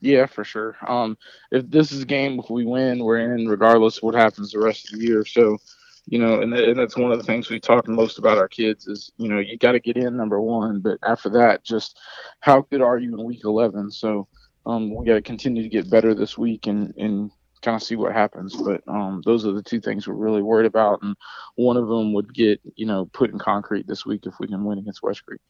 Yeah, 0.00 0.26
for 0.26 0.44
sure. 0.44 0.76
Um, 0.86 1.16
if 1.50 1.68
this 1.70 1.92
is 1.92 2.02
a 2.02 2.06
game, 2.06 2.38
if 2.38 2.50
we 2.50 2.64
win, 2.64 3.02
we're 3.02 3.34
in, 3.34 3.46
regardless 3.48 3.96
of 3.96 4.02
what 4.02 4.14
happens 4.14 4.52
the 4.52 4.58
rest 4.58 4.92
of 4.92 4.98
the 4.98 5.06
year. 5.06 5.24
So, 5.24 5.58
you 6.06 6.18
know, 6.18 6.40
and, 6.40 6.52
and 6.54 6.78
that's 6.78 6.96
one 6.96 7.12
of 7.12 7.18
the 7.18 7.24
things 7.24 7.50
we 7.50 7.58
talk 7.58 7.88
most 7.88 8.18
about 8.18 8.38
our 8.38 8.48
kids 8.48 8.86
is, 8.86 9.10
you 9.16 9.28
know, 9.28 9.38
you 9.38 9.56
got 9.56 9.72
to 9.72 9.80
get 9.80 9.96
in 9.96 10.16
number 10.16 10.40
one, 10.40 10.80
but 10.80 10.98
after 11.02 11.28
that, 11.30 11.64
just 11.64 11.98
how 12.40 12.60
good 12.70 12.82
are 12.82 12.98
you 12.98 13.14
in 13.14 13.24
week 13.24 13.40
11? 13.44 13.90
So, 13.90 14.28
um, 14.66 14.94
we 14.94 15.06
got 15.06 15.14
to 15.14 15.22
continue 15.22 15.62
to 15.62 15.68
get 15.68 15.88
better 15.88 16.12
this 16.14 16.36
week 16.36 16.66
and, 16.66 16.92
and 16.96 17.30
kind 17.62 17.76
of 17.76 17.82
see 17.82 17.96
what 17.96 18.12
happens. 18.12 18.54
But 18.54 18.82
um, 18.88 19.22
those 19.24 19.46
are 19.46 19.52
the 19.52 19.62
two 19.62 19.80
things 19.80 20.06
we're 20.06 20.14
really 20.14 20.42
worried 20.42 20.66
about, 20.66 21.02
and 21.02 21.16
one 21.54 21.76
of 21.76 21.88
them 21.88 22.12
would 22.12 22.34
get, 22.34 22.60
you 22.74 22.86
know, 22.86 23.06
put 23.12 23.30
in 23.30 23.38
concrete 23.38 23.86
this 23.86 24.04
week 24.04 24.26
if 24.26 24.34
we 24.38 24.48
can 24.48 24.64
win 24.64 24.78
against 24.78 25.02
West 25.02 25.24
Creek. 25.24 25.40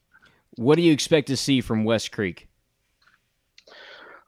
What 0.57 0.77
do 0.77 0.83
you 0.83 0.93
expect 0.93 1.29
to 1.29 1.37
see 1.37 1.61
from 1.61 1.85
West 1.85 2.13
Creek? 2.13 2.49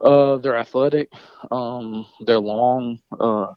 Uh, 0.00 0.37
they're 0.37 0.56
athletic. 0.56 1.11
Um, 1.50 2.06
they're 2.25 2.39
long. 2.39 3.00
Uh, 3.19 3.49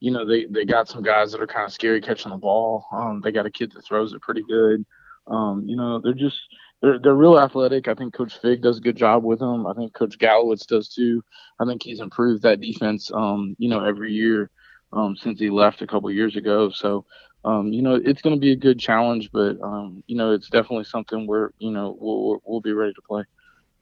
you 0.00 0.10
know, 0.10 0.26
they 0.26 0.46
they 0.46 0.64
got 0.64 0.88
some 0.88 1.02
guys 1.02 1.32
that 1.32 1.42
are 1.42 1.46
kind 1.46 1.66
of 1.66 1.72
scary 1.72 2.00
catching 2.00 2.30
the 2.30 2.38
ball. 2.38 2.86
Um, 2.92 3.20
they 3.22 3.32
got 3.32 3.46
a 3.46 3.50
kid 3.50 3.72
that 3.72 3.84
throws 3.84 4.12
it 4.12 4.22
pretty 4.22 4.42
good. 4.48 4.84
Um, 5.26 5.64
you 5.66 5.76
know, 5.76 6.00
they're 6.00 6.14
just 6.14 6.40
they're 6.80 6.98
they're 6.98 7.14
real 7.14 7.38
athletic. 7.38 7.86
I 7.86 7.94
think 7.94 8.14
Coach 8.14 8.38
Fig 8.40 8.62
does 8.62 8.78
a 8.78 8.82
good 8.82 8.96
job 8.96 9.24
with 9.24 9.40
them. 9.40 9.66
I 9.66 9.74
think 9.74 9.92
Coach 9.92 10.18
Gallowitz 10.18 10.66
does 10.66 10.88
too. 10.88 11.22
I 11.58 11.66
think 11.66 11.82
he's 11.82 12.00
improved 12.00 12.42
that 12.42 12.60
defense. 12.60 13.10
Um, 13.12 13.54
you 13.58 13.68
know, 13.68 13.84
every 13.84 14.12
year 14.12 14.50
um, 14.94 15.16
since 15.16 15.38
he 15.38 15.50
left 15.50 15.82
a 15.82 15.86
couple 15.86 16.10
years 16.10 16.36
ago. 16.36 16.70
So. 16.70 17.04
Um, 17.42 17.72
you 17.72 17.80
know, 17.80 17.94
it's 17.94 18.20
going 18.20 18.36
to 18.36 18.40
be 18.40 18.52
a 18.52 18.56
good 18.56 18.78
challenge, 18.78 19.30
but 19.32 19.58
um, 19.62 20.04
you 20.06 20.14
know, 20.14 20.32
it's 20.32 20.50
definitely 20.50 20.84
something 20.84 21.26
where 21.26 21.52
you 21.58 21.70
know 21.70 21.96
we'll 21.98 22.42
we'll 22.44 22.60
be 22.60 22.74
ready 22.74 22.92
to 22.92 23.00
play. 23.00 23.24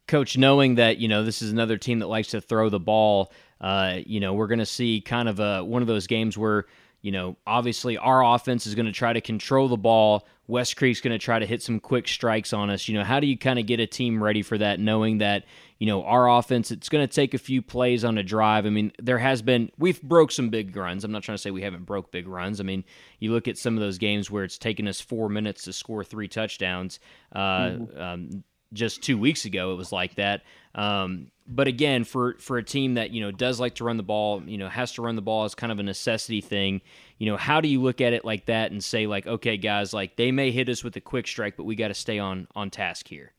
Coach, 0.08 0.38
knowing 0.38 0.76
that 0.76 0.98
you 0.98 1.06
know 1.06 1.22
this 1.22 1.42
is 1.42 1.52
another 1.52 1.76
team 1.76 1.98
that 2.00 2.08
likes 2.08 2.28
to 2.28 2.40
throw 2.40 2.70
the 2.70 2.80
ball, 2.80 3.30
uh, 3.60 3.98
you 4.06 4.20
know 4.20 4.32
we're 4.32 4.46
going 4.46 4.58
to 4.58 4.66
see 4.66 5.00
kind 5.00 5.28
of 5.28 5.38
a 5.38 5.62
one 5.62 5.82
of 5.82 5.88
those 5.88 6.06
games 6.06 6.36
where 6.36 6.64
you 7.02 7.12
know 7.12 7.36
obviously 7.46 7.96
our 7.98 8.24
offense 8.24 8.66
is 8.66 8.74
going 8.74 8.86
to 8.86 8.92
try 8.92 9.12
to 9.12 9.20
control 9.20 9.68
the 9.68 9.76
ball. 9.76 10.26
West 10.46 10.76
Creek's 10.76 11.02
going 11.02 11.12
to 11.12 11.22
try 11.22 11.38
to 11.38 11.44
hit 11.44 11.62
some 11.62 11.78
quick 11.78 12.08
strikes 12.08 12.54
on 12.54 12.70
us. 12.70 12.88
You 12.88 12.94
know 12.94 13.04
how 13.04 13.20
do 13.20 13.26
you 13.26 13.36
kind 13.36 13.58
of 13.58 13.66
get 13.66 13.80
a 13.80 13.86
team 13.86 14.22
ready 14.22 14.40
for 14.40 14.56
that, 14.56 14.80
knowing 14.80 15.18
that 15.18 15.44
you 15.78 15.86
know 15.86 16.02
our 16.04 16.28
offense 16.28 16.70
it's 16.70 16.88
going 16.88 17.06
to 17.06 17.14
take 17.14 17.34
a 17.34 17.38
few 17.38 17.60
plays 17.60 18.02
on 18.02 18.16
a 18.16 18.22
drive. 18.22 18.64
I 18.64 18.70
mean 18.70 18.92
there 18.98 19.18
has 19.18 19.42
been 19.42 19.70
we've 19.78 20.00
broke 20.00 20.32
some 20.32 20.48
big 20.48 20.74
runs. 20.74 21.04
I'm 21.04 21.12
not 21.12 21.22
trying 21.22 21.36
to 21.36 21.42
say 21.42 21.50
we 21.50 21.62
haven't 21.62 21.84
broke 21.84 22.10
big 22.10 22.26
runs. 22.26 22.60
I 22.60 22.64
mean 22.64 22.82
you 23.20 23.32
look 23.32 23.46
at 23.46 23.58
some 23.58 23.74
of 23.74 23.80
those 23.80 23.98
games 23.98 24.30
where 24.30 24.42
it's 24.42 24.56
taken 24.56 24.88
us 24.88 25.02
four 25.02 25.28
minutes 25.28 25.64
to 25.64 25.72
score 25.74 26.02
three 26.02 26.28
touchdowns. 26.28 26.98
Uh, 27.30 27.38
mm-hmm. 27.38 28.00
um, 28.00 28.44
just 28.72 29.02
two 29.02 29.18
weeks 29.18 29.44
ago 29.44 29.72
it 29.72 29.76
was 29.76 29.92
like 29.92 30.14
that. 30.16 30.42
Um, 30.74 31.30
but 31.46 31.66
again, 31.66 32.04
for 32.04 32.34
for 32.38 32.58
a 32.58 32.62
team 32.62 32.94
that 32.94 33.10
you 33.10 33.20
know 33.20 33.30
does 33.30 33.58
like 33.58 33.76
to 33.76 33.84
run 33.84 33.96
the 33.96 34.02
ball, 34.02 34.42
you 34.44 34.58
know 34.58 34.68
has 34.68 34.92
to 34.92 35.02
run 35.02 35.16
the 35.16 35.22
ball 35.22 35.44
as 35.44 35.54
kind 35.54 35.72
of 35.72 35.78
a 35.78 35.82
necessity 35.82 36.40
thing. 36.40 36.82
You 37.16 37.30
know, 37.30 37.36
how 37.36 37.60
do 37.60 37.68
you 37.68 37.80
look 37.80 38.00
at 38.00 38.12
it 38.12 38.24
like 38.24 38.46
that 38.46 38.70
and 38.70 38.84
say 38.84 39.06
like, 39.06 39.26
okay, 39.26 39.56
guys, 39.56 39.92
like 39.94 40.16
they 40.16 40.30
may 40.30 40.50
hit 40.50 40.68
us 40.68 40.84
with 40.84 40.94
a 40.96 41.00
quick 41.00 41.26
strike, 41.26 41.56
but 41.56 41.64
we 41.64 41.74
got 41.74 41.88
to 41.88 41.94
stay 41.94 42.18
on 42.18 42.46
on 42.54 42.70
task 42.70 43.08
here. 43.08 43.32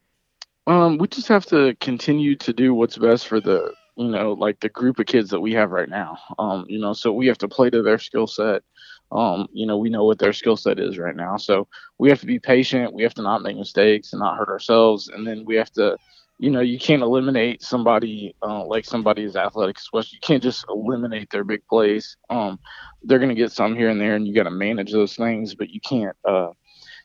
Um, 0.68 0.98
we 0.98 1.08
just 1.08 1.28
have 1.28 1.46
to 1.48 1.76
continue 1.80 2.36
to 2.38 2.54
do 2.54 2.74
what's 2.74 2.98
best 2.98 3.28
for 3.28 3.40
the 3.40 3.74
you 3.96 4.10
know 4.10 4.34
like 4.34 4.60
the 4.60 4.70
group 4.70 5.00
of 5.00 5.06
kids 5.06 5.30
that 5.30 5.40
we 5.40 5.54
have 5.54 5.70
right 5.72 5.90
now. 5.90 6.18
Um, 6.40 6.66
you 6.68 6.80
know, 6.80 6.94
so 6.94 7.14
we 7.14 7.28
have 7.28 7.38
to 7.40 7.48
play 7.48 7.70
to 7.70 7.84
their 7.84 8.00
skill 8.00 8.28
set 8.28 8.64
um, 9.12 9.48
you 9.52 9.66
know, 9.66 9.78
we 9.78 9.90
know 9.90 10.06
what 10.06 10.20
their 10.20 10.34
skill 10.34 10.58
set 10.58 10.80
is 10.80 10.98
right 10.98 11.16
now. 11.16 11.38
So 11.38 11.68
we 11.98 12.10
have 12.10 12.20
to 12.20 12.26
be 12.26 12.40
patient. 12.40 12.94
We 12.94 13.04
have 13.04 13.14
to 13.16 13.22
not 13.22 13.42
make 13.42 13.58
mistakes 13.58 14.14
and 14.14 14.20
not 14.20 14.38
hurt 14.38 14.50
ourselves. 14.50 15.08
And 15.08 15.26
then 15.26 15.46
we 15.46 15.56
have 15.56 15.72
to 15.74 15.98
you 16.40 16.50
know, 16.50 16.62
you 16.62 16.80
can't 16.80 17.02
eliminate 17.02 17.62
somebody 17.62 18.34
uh, 18.42 18.66
like 18.66 18.86
somebody 18.86 19.26
as 19.26 19.36
athletic 19.36 19.78
as 19.78 19.90
West. 19.92 20.14
You 20.14 20.20
can't 20.22 20.42
just 20.42 20.66
eliminate 20.70 21.30
their 21.30 21.44
big 21.44 21.68
plays. 21.68 22.16
Um, 22.30 22.60
they're 23.04 23.20
going 23.20 23.30
to 23.30 23.36
get 23.36 23.52
some 23.52 23.76
here 23.76 23.90
and 23.90 24.00
there, 24.00 24.16
and 24.16 24.26
you 24.26 24.34
got 24.34 24.44
to 24.44 24.52
manage 24.52 24.94
those 24.94 25.16
things. 25.16 25.54
But 25.54 25.70
you 25.70 25.82
can't, 25.82 26.16
uh, 26.24 26.52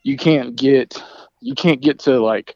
you 0.04 0.16
can't 0.16 0.54
get, 0.54 1.02
you 1.40 1.56
can't 1.56 1.82
get 1.82 1.98
to 2.00 2.20
like 2.20 2.54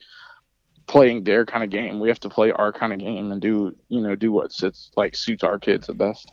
playing 0.87 1.25
their 1.25 1.45
kind 1.45 1.65
of 1.65 1.71
game. 1.71 1.99
We 1.99 2.09
have 2.09 2.21
to 2.21 2.29
play 2.29 2.53
our 2.53 2.73
kind 2.73 2.93
of 2.93 3.01
game 3.01 3.33
and 3.33 3.43
do, 3.43 3.75
you 3.89 4.01
know, 4.01 4.15
do 4.15 4.31
what 4.31 4.53
it's 4.63 4.91
like 4.97 5.17
suits 5.17 5.43
our 5.43 5.59
kids 5.59 5.89
the 5.89 5.95
best. 5.95 6.31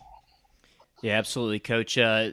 Yeah, 1.01 1.17
absolutely, 1.17 1.59
Coach. 1.59 1.97
Uh, 1.97 2.31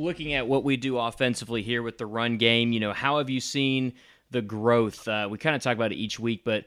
looking 0.00 0.34
at 0.34 0.46
what 0.46 0.64
we 0.64 0.76
do 0.76 0.98
offensively 0.98 1.62
here 1.62 1.82
with 1.82 1.98
the 1.98 2.06
run 2.06 2.38
game, 2.38 2.72
you 2.72 2.80
know, 2.80 2.92
how 2.92 3.18
have 3.18 3.30
you 3.30 3.40
seen 3.40 3.92
the 4.30 4.42
growth? 4.42 5.06
Uh, 5.06 5.28
we 5.30 5.38
kind 5.38 5.54
of 5.54 5.62
talk 5.62 5.76
about 5.76 5.92
it 5.92 5.96
each 5.96 6.18
week, 6.18 6.42
but 6.44 6.64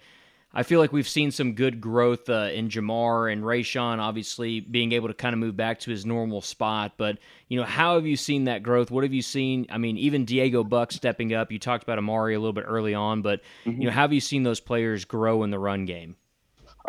I 0.55 0.61
feel 0.61 0.79
like 0.79 0.93
we've 0.93 1.07
seen 1.07 1.31
some 1.31 1.53
good 1.53 1.81
growth 1.81 2.29
uh, 2.29 2.49
in 2.53 2.69
Jamar 2.69 3.31
and 3.31 3.43
Rayshon, 3.43 3.97
obviously 3.97 4.59
being 4.59 4.91
able 4.91 5.07
to 5.07 5.13
kind 5.15 5.33
of 5.33 5.39
move 5.39 5.57
back 5.57 5.79
to 5.79 5.91
his 5.91 6.05
normal 6.05 6.41
spot. 6.41 6.93
But 6.95 7.17
you 7.47 7.59
know, 7.59 7.65
how 7.65 7.95
have 7.95 8.05
you 8.05 8.15
seen 8.15 8.43
that 8.43 8.61
growth? 8.61 8.91
What 8.91 9.03
have 9.03 9.13
you 9.13 9.23
seen? 9.23 9.65
I 9.71 9.79
mean, 9.79 9.97
even 9.97 10.25
Diego 10.25 10.63
Buck 10.63 10.91
stepping 10.91 11.33
up. 11.33 11.51
You 11.51 11.57
talked 11.57 11.83
about 11.83 11.97
Amari 11.97 12.35
a 12.35 12.39
little 12.39 12.53
bit 12.53 12.65
early 12.67 12.93
on, 12.93 13.23
but 13.23 13.41
mm-hmm. 13.65 13.81
you 13.81 13.87
know, 13.87 13.93
how 13.93 14.01
have 14.01 14.13
you 14.13 14.21
seen 14.21 14.43
those 14.43 14.59
players 14.59 15.05
grow 15.05 15.43
in 15.43 15.49
the 15.49 15.59
run 15.59 15.85
game? 15.85 16.17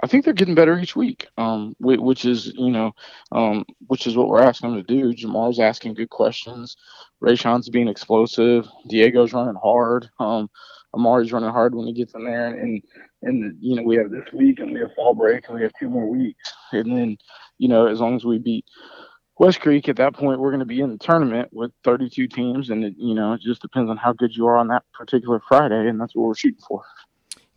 I 0.03 0.07
think 0.07 0.25
they're 0.25 0.35
getting 0.35 0.55
better 0.55 0.79
each 0.79 0.97
week, 0.97 1.29
um, 1.39 1.75
which 1.79 2.25
is 2.25 2.53
you 2.55 2.71
know, 2.71 2.93
um, 3.33 3.65
which 3.87 4.07
is 4.07 4.17
what 4.17 4.29
we're 4.29 4.43
asking 4.43 4.71
them 4.71 4.85
to 4.85 4.95
do. 4.95 5.15
Jamar's 5.15 5.61
asking 5.61 5.95
good 5.95 6.11
questions. 6.11 6.77
Rayshon's 7.23 7.69
being 7.69 7.89
explosive. 7.89 8.69
Diego's 8.89 9.33
running 9.33 9.55
hard. 9.55 10.11
Um, 10.19 10.51
Amari's 10.95 11.33
running 11.33 11.51
hard 11.51 11.75
when 11.75 11.87
he 11.87 11.93
gets 11.93 12.15
in 12.15 12.25
there, 12.25 12.49
and 12.49 12.83
and 13.23 13.57
you 13.61 13.77
know 13.77 13.83
we 13.83 13.97
have 13.97 14.11
this 14.11 14.33
week 14.33 14.59
and 14.61 14.73
we 14.73 14.81
have 14.81 14.95
fall 14.95 15.15
break 15.15 15.47
and 15.47 15.57
we 15.57 15.63
have 15.63 15.73
two 15.79 15.89
more 15.89 16.09
weeks, 16.09 16.53
and 16.73 16.97
then 16.97 17.17
you 17.59 17.69
know 17.69 17.87
as 17.87 18.01
long 18.01 18.17
as 18.17 18.25
we 18.25 18.39
beat 18.39 18.65
West 19.39 19.61
Creek 19.61 19.89
at 19.89 19.97
that 19.97 20.15
point 20.15 20.41
we're 20.41 20.51
going 20.51 20.61
to 20.61 20.67
be 20.67 20.81
in 20.81 20.91
the 20.91 20.99
tournament 20.99 21.49
with 21.53 21.73
32 21.85 22.29
teams, 22.29 22.71
and 22.71 22.85
it, 22.85 22.95
you 22.97 23.15
know 23.15 23.33
it 23.33 23.41
just 23.41 23.63
depends 23.63 23.91
on 23.91 23.97
how 23.97 24.13
good 24.13 24.35
you 24.35 24.47
are 24.47 24.57
on 24.57 24.69
that 24.69 24.83
particular 24.93 25.41
Friday, 25.49 25.89
and 25.89 26.01
that's 26.01 26.15
what 26.15 26.27
we're 26.27 26.35
shooting 26.35 26.63
for. 26.67 26.83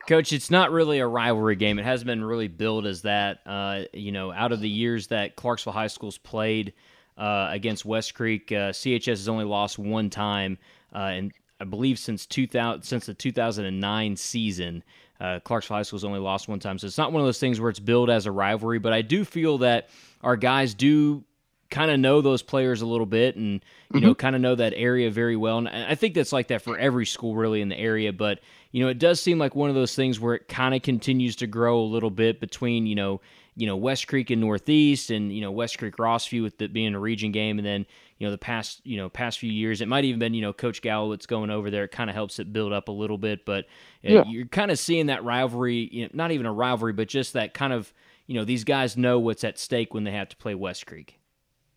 Coach, 0.08 0.32
it's 0.32 0.50
not 0.50 0.72
really 0.72 1.00
a 1.00 1.08
rivalry 1.08 1.58
game. 1.58 1.80
It 1.80 1.84
hasn't 1.84 2.08
been 2.08 2.24
really 2.24 2.48
billed 2.48 2.88
as 2.88 3.02
that. 3.02 3.42
Uh, 3.46 3.82
you 3.94 4.14
know, 4.14 4.32
out 4.32 4.54
of 4.54 4.62
the 4.62 4.70
years 4.70 5.08
that 5.08 5.36
Clarksville 5.36 5.74
High 5.74 5.88
School's 5.88 6.18
played 6.18 6.74
uh, 7.18 7.50
against 7.52 7.84
West 7.84 8.16
Creek, 8.16 8.50
uh, 8.52 8.72
CHS 8.72 9.06
has 9.06 9.28
only 9.28 9.44
lost 9.44 9.78
one 9.78 10.10
time, 10.10 10.58
uh, 10.96 11.00
and 11.00 11.34
I 11.60 11.66
believe 11.66 12.00
since 12.00 12.26
2000 12.26 12.84
since 12.84 13.06
the 13.06 13.14
2009 13.14 14.16
season. 14.16 14.84
Uh, 15.20 15.40
Clarksville 15.42 15.78
High 15.78 15.84
School's 15.84 16.06
only 16.06 16.20
lost 16.20 16.48
one 16.48 16.60
time, 16.60 16.80
so 16.80 16.88
it's 16.88 16.98
not 16.98 17.12
one 17.12 17.22
of 17.22 17.28
those 17.28 17.40
things 17.40 17.60
where 17.60 17.70
it's 17.70 17.80
billed 17.80 18.10
as 18.10 18.28
a 18.28 18.32
rivalry. 18.32 18.80
But 18.80 18.94
I 18.94 19.02
do 19.02 19.26
feel 19.26 19.58
that 19.60 19.90
our 20.22 20.38
guys 20.38 20.74
do 20.74 21.26
kind 21.70 21.92
of 21.92 22.00
know 22.00 22.22
those 22.22 22.42
players 22.42 22.82
a 22.82 22.86
little 22.86 23.06
bit, 23.06 23.36
and 23.36 23.64
you 23.94 24.00
mm-hmm. 24.00 24.08
know, 24.08 24.16
kind 24.16 24.36
of 24.36 24.42
know 24.42 24.56
that 24.56 24.74
area 24.76 25.12
very 25.12 25.36
well. 25.36 25.58
And 25.58 25.70
I 25.70 25.96
think 25.96 26.14
that's 26.14 26.32
like 26.32 26.48
that 26.48 26.62
for 26.62 26.78
every 26.78 27.06
school 27.06 27.36
really 27.36 27.62
in 27.62 27.70
the 27.70 27.78
area. 27.78 28.14
But 28.14 28.40
you 28.72 28.84
know, 28.84 28.90
it 28.90 29.00
does 29.00 29.22
seem 29.22 29.38
like 29.38 29.56
one 29.56 29.70
of 29.70 29.76
those 29.76 29.96
things 29.96 30.20
where 30.20 30.36
it 30.36 30.48
kind 30.48 30.76
of 30.76 30.82
continues 30.82 31.36
to 31.38 31.48
grow 31.48 31.80
a 31.80 31.82
little 31.82 32.10
bit 32.10 32.40
between 32.40 32.86
you 32.86 32.96
know 32.96 33.22
you 33.56 33.66
know 33.66 33.76
West 33.76 34.08
Creek 34.08 34.30
and 34.30 34.40
Northeast, 34.40 35.10
and 35.10 35.34
you 35.34 35.42
know 35.42 35.52
West 35.52 35.78
Creek 35.78 35.98
Rossview 35.98 36.44
with 36.44 36.62
it 36.62 36.74
being 36.74 36.94
a 36.94 37.00
region 37.00 37.32
game, 37.32 37.58
and 37.58 37.66
then 37.66 37.86
you 38.18 38.28
know 38.28 38.32
the 38.32 38.38
past 38.38 38.82
you 38.86 38.98
know 38.98 39.10
past 39.10 39.40
few 39.40 39.52
years, 39.52 39.82
it 39.82 39.88
might 39.88 40.06
even 40.06 40.20
been 40.20 40.34
you 40.34 40.42
know 40.42 40.54
Coach 40.54 40.82
Gallowitz 40.82 41.28
going 41.28 41.50
over 41.50 41.70
there. 41.70 41.86
It 41.86 41.92
kind 41.92 42.10
of 42.10 42.16
helps 42.16 42.40
it 42.40 42.54
build 42.54 42.72
up 42.72 42.88
a 42.88 42.92
little 42.92 43.18
bit, 43.18 43.46
but 43.46 43.66
uh, 44.06 44.14
yeah. 44.14 44.24
you're 44.28 44.46
kind 44.46 44.72
of 44.72 44.80
seeing 44.80 45.08
that 45.08 45.24
rivalry, 45.24 45.90
you 45.92 46.04
know, 46.04 46.10
not 46.14 46.32
even 46.32 46.46
a 46.46 46.54
rivalry, 46.54 46.94
but 46.94 47.08
just 47.08 47.34
that 47.34 47.54
kind 47.54 47.74
of 47.74 47.92
you 48.28 48.36
know 48.36 48.46
these 48.46 48.64
guys 48.64 48.96
know 48.96 49.20
what's 49.20 49.44
at 49.44 49.58
stake 49.58 49.94
when 49.94 50.04
they 50.04 50.12
have 50.12 50.30
to 50.30 50.38
play 50.38 50.54
West 50.54 50.86
Creek. 50.86 51.20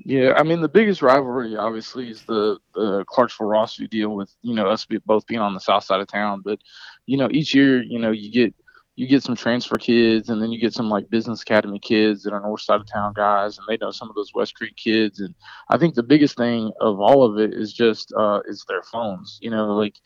Yeah, 0.05 0.35
I 0.37 0.45
mean 0.45 0.61
the 0.63 0.69
biggest 0.69 1.03
rivalry 1.03 1.57
obviously 1.57 2.11
is 2.11 2.23
the 2.25 2.59
the 2.75 3.05
Clarksville 3.07 3.49
Rossview 3.49 3.91
deal 3.91 4.11
with 4.15 4.35
you 4.43 4.55
know 4.55 4.67
us 4.69 4.87
both 5.07 5.27
being 5.27 5.41
on 5.41 5.55
the 5.55 5.61
south 5.61 5.85
side 5.85 6.01
of 6.01 6.07
town, 6.09 6.43
but 6.45 6.59
you 7.07 7.19
know 7.19 7.29
each 7.31 7.55
year 7.55 7.83
you 7.83 7.99
know 7.99 8.11
you 8.11 8.31
get 8.33 8.55
you 8.97 9.07
get 9.07 9.23
some 9.23 9.37
transfer 9.37 9.77
kids 9.77 10.29
and 10.31 10.43
then 10.43 10.51
you 10.53 10.61
get 10.61 10.75
some 10.75 10.89
like 10.91 11.11
business 11.11 11.43
academy 11.43 11.79
kids 11.79 12.23
that 12.23 12.33
are 12.33 12.41
north 12.41 12.61
side 12.63 12.81
of 12.81 12.87
town 12.87 13.13
guys 13.15 13.59
and 13.59 13.67
they 13.69 13.77
know 13.79 13.91
some 13.91 14.09
of 14.11 14.15
those 14.15 14.33
west 14.35 14.55
creek 14.55 14.77
kids. 14.77 15.21
And 15.21 15.35
i 15.71 15.77
think 15.79 15.95
the 15.95 16.03
biggest 16.03 16.37
thing 16.37 16.73
of 16.81 17.01
all 17.01 17.23
of 17.25 17.39
it 17.39 17.53
is 17.55 17.73
just 17.73 18.13
uh 18.17 18.41
is 18.47 18.65
their 18.69 18.83
phones. 18.83 19.39
You 19.43 19.51
know 19.51 19.75
like 19.77 19.97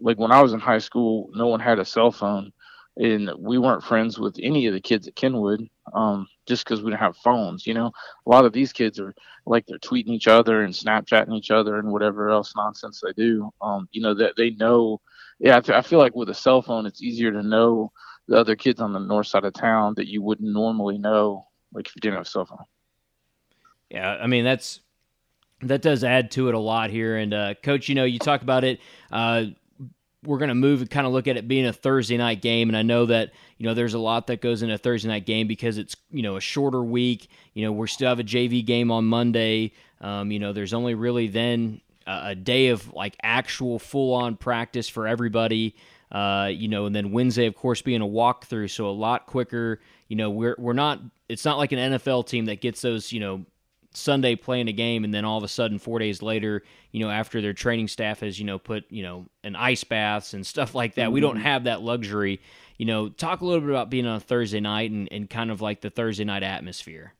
like 0.00 0.18
when 0.18 0.32
i 0.32 0.40
was 0.42 0.52
in 0.54 0.60
high 0.60 0.78
school 0.78 1.28
no 1.34 1.46
one 1.48 1.60
had 1.60 1.78
a 1.78 1.84
cell 1.84 2.10
phone 2.10 2.52
and 2.96 3.30
we 3.38 3.58
weren't 3.58 3.82
friends 3.82 4.18
with 4.18 4.36
any 4.42 4.66
of 4.66 4.74
the 4.74 4.80
kids 4.80 5.08
at 5.08 5.16
kenwood 5.16 5.68
um 5.94 6.26
just 6.46 6.64
because 6.64 6.82
we 6.82 6.90
didn't 6.90 7.00
have 7.00 7.16
phones 7.18 7.66
you 7.66 7.74
know 7.74 7.90
a 8.26 8.30
lot 8.30 8.44
of 8.44 8.52
these 8.52 8.72
kids 8.72 9.00
are 9.00 9.14
like 9.46 9.64
they're 9.66 9.78
tweeting 9.78 10.10
each 10.10 10.28
other 10.28 10.62
and 10.62 10.74
snapchatting 10.74 11.34
each 11.34 11.50
other 11.50 11.78
and 11.78 11.90
whatever 11.90 12.30
else 12.30 12.52
nonsense 12.54 13.00
they 13.00 13.12
do 13.14 13.50
um 13.62 13.88
you 13.92 14.02
know 14.02 14.14
that 14.14 14.34
they 14.36 14.50
know 14.50 15.00
yeah 15.38 15.56
I, 15.56 15.60
th- 15.60 15.76
I 15.76 15.82
feel 15.82 15.98
like 15.98 16.14
with 16.14 16.28
a 16.28 16.34
cell 16.34 16.60
phone 16.60 16.86
it's 16.86 17.02
easier 17.02 17.32
to 17.32 17.42
know 17.42 17.92
the 18.28 18.36
other 18.36 18.56
kids 18.56 18.80
on 18.80 18.92
the 18.92 18.98
north 18.98 19.26
side 19.26 19.44
of 19.44 19.52
town 19.52 19.94
that 19.96 20.08
you 20.08 20.22
wouldn't 20.22 20.50
normally 20.50 20.98
know, 20.98 21.46
like 21.72 21.86
if 21.86 21.96
you 21.96 22.00
didn't 22.00 22.14
have 22.16 22.26
a 22.26 22.28
cell 22.28 22.46
phone. 22.46 22.64
Yeah, 23.90 24.10
I 24.10 24.26
mean 24.26 24.44
that's 24.44 24.80
that 25.60 25.82
does 25.82 26.02
add 26.02 26.30
to 26.32 26.48
it 26.48 26.54
a 26.54 26.58
lot 26.58 26.90
here. 26.90 27.16
And 27.16 27.34
uh, 27.34 27.54
coach, 27.62 27.88
you 27.88 27.94
know, 27.94 28.04
you 28.04 28.18
talk 28.18 28.42
about 28.42 28.64
it. 28.64 28.80
Uh, 29.10 29.46
we're 30.24 30.38
going 30.38 30.48
to 30.48 30.54
move 30.54 30.80
and 30.80 30.90
kind 30.90 31.06
of 31.06 31.12
look 31.12 31.26
at 31.26 31.36
it 31.36 31.48
being 31.48 31.66
a 31.66 31.72
Thursday 31.72 32.16
night 32.16 32.40
game, 32.40 32.68
and 32.68 32.76
I 32.76 32.82
know 32.82 33.06
that 33.06 33.32
you 33.58 33.66
know 33.66 33.74
there's 33.74 33.94
a 33.94 33.98
lot 33.98 34.28
that 34.28 34.40
goes 34.40 34.62
into 34.62 34.74
a 34.74 34.78
Thursday 34.78 35.08
night 35.08 35.26
game 35.26 35.46
because 35.46 35.78
it's 35.78 35.96
you 36.10 36.22
know 36.22 36.36
a 36.36 36.40
shorter 36.40 36.82
week. 36.82 37.28
You 37.54 37.64
know, 37.64 37.72
we 37.72 37.86
still 37.88 38.08
have 38.08 38.20
a 38.20 38.24
JV 38.24 38.64
game 38.64 38.90
on 38.90 39.04
Monday. 39.04 39.72
Um, 40.00 40.30
you 40.30 40.38
know, 40.38 40.52
there's 40.52 40.74
only 40.74 40.94
really 40.94 41.28
then 41.28 41.80
a, 42.06 42.20
a 42.28 42.34
day 42.34 42.68
of 42.68 42.92
like 42.92 43.16
actual 43.22 43.78
full 43.78 44.14
on 44.14 44.36
practice 44.36 44.88
for 44.88 45.06
everybody. 45.06 45.74
Uh, 46.10 46.50
you 46.52 46.68
know, 46.68 46.86
and 46.86 46.94
then 46.94 47.10
Wednesday, 47.10 47.46
of 47.46 47.56
course, 47.56 47.80
being 47.80 48.02
a 48.02 48.06
walkthrough, 48.06 48.70
so 48.70 48.86
a 48.86 48.90
lot 48.90 49.26
quicker. 49.26 49.80
You 50.08 50.16
know, 50.16 50.30
we're 50.30 50.56
we're 50.58 50.72
not. 50.72 51.00
It's 51.28 51.44
not 51.44 51.56
like 51.56 51.72
an 51.72 51.78
NFL 51.78 52.26
team 52.26 52.44
that 52.46 52.60
gets 52.60 52.82
those. 52.82 53.12
You 53.12 53.20
know, 53.20 53.44
Sunday 53.94 54.36
playing 54.36 54.68
a 54.68 54.72
game, 54.72 55.04
and 55.04 55.12
then 55.12 55.24
all 55.24 55.38
of 55.38 55.44
a 55.44 55.48
sudden, 55.48 55.78
four 55.78 55.98
days 55.98 56.22
later, 56.22 56.62
you 56.90 57.00
know, 57.00 57.10
after 57.10 57.40
their 57.40 57.52
training 57.52 57.88
staff 57.88 58.20
has 58.20 58.38
you 58.38 58.44
know 58.44 58.58
put 58.58 58.84
you 58.90 59.02
know 59.02 59.26
an 59.44 59.56
ice 59.56 59.84
baths 59.84 60.34
and 60.34 60.46
stuff 60.46 60.74
like 60.74 60.94
that. 60.94 61.04
Mm-hmm. 61.04 61.12
We 61.12 61.20
don't 61.20 61.34
mm-hmm. 61.36 61.44
have 61.44 61.64
that 61.64 61.82
luxury. 61.82 62.40
You 62.78 62.86
know, 62.86 63.08
talk 63.08 63.40
a 63.40 63.44
little 63.44 63.60
bit 63.60 63.70
about 63.70 63.90
being 63.90 64.06
on 64.06 64.16
a 64.16 64.20
Thursday 64.20 64.60
night 64.60 64.90
and, 64.90 65.08
and 65.12 65.28
kind 65.28 65.50
of 65.50 65.60
like 65.60 65.80
the 65.80 65.90
Thursday 65.90 66.24
night 66.24 66.42
atmosphere. 66.42 67.14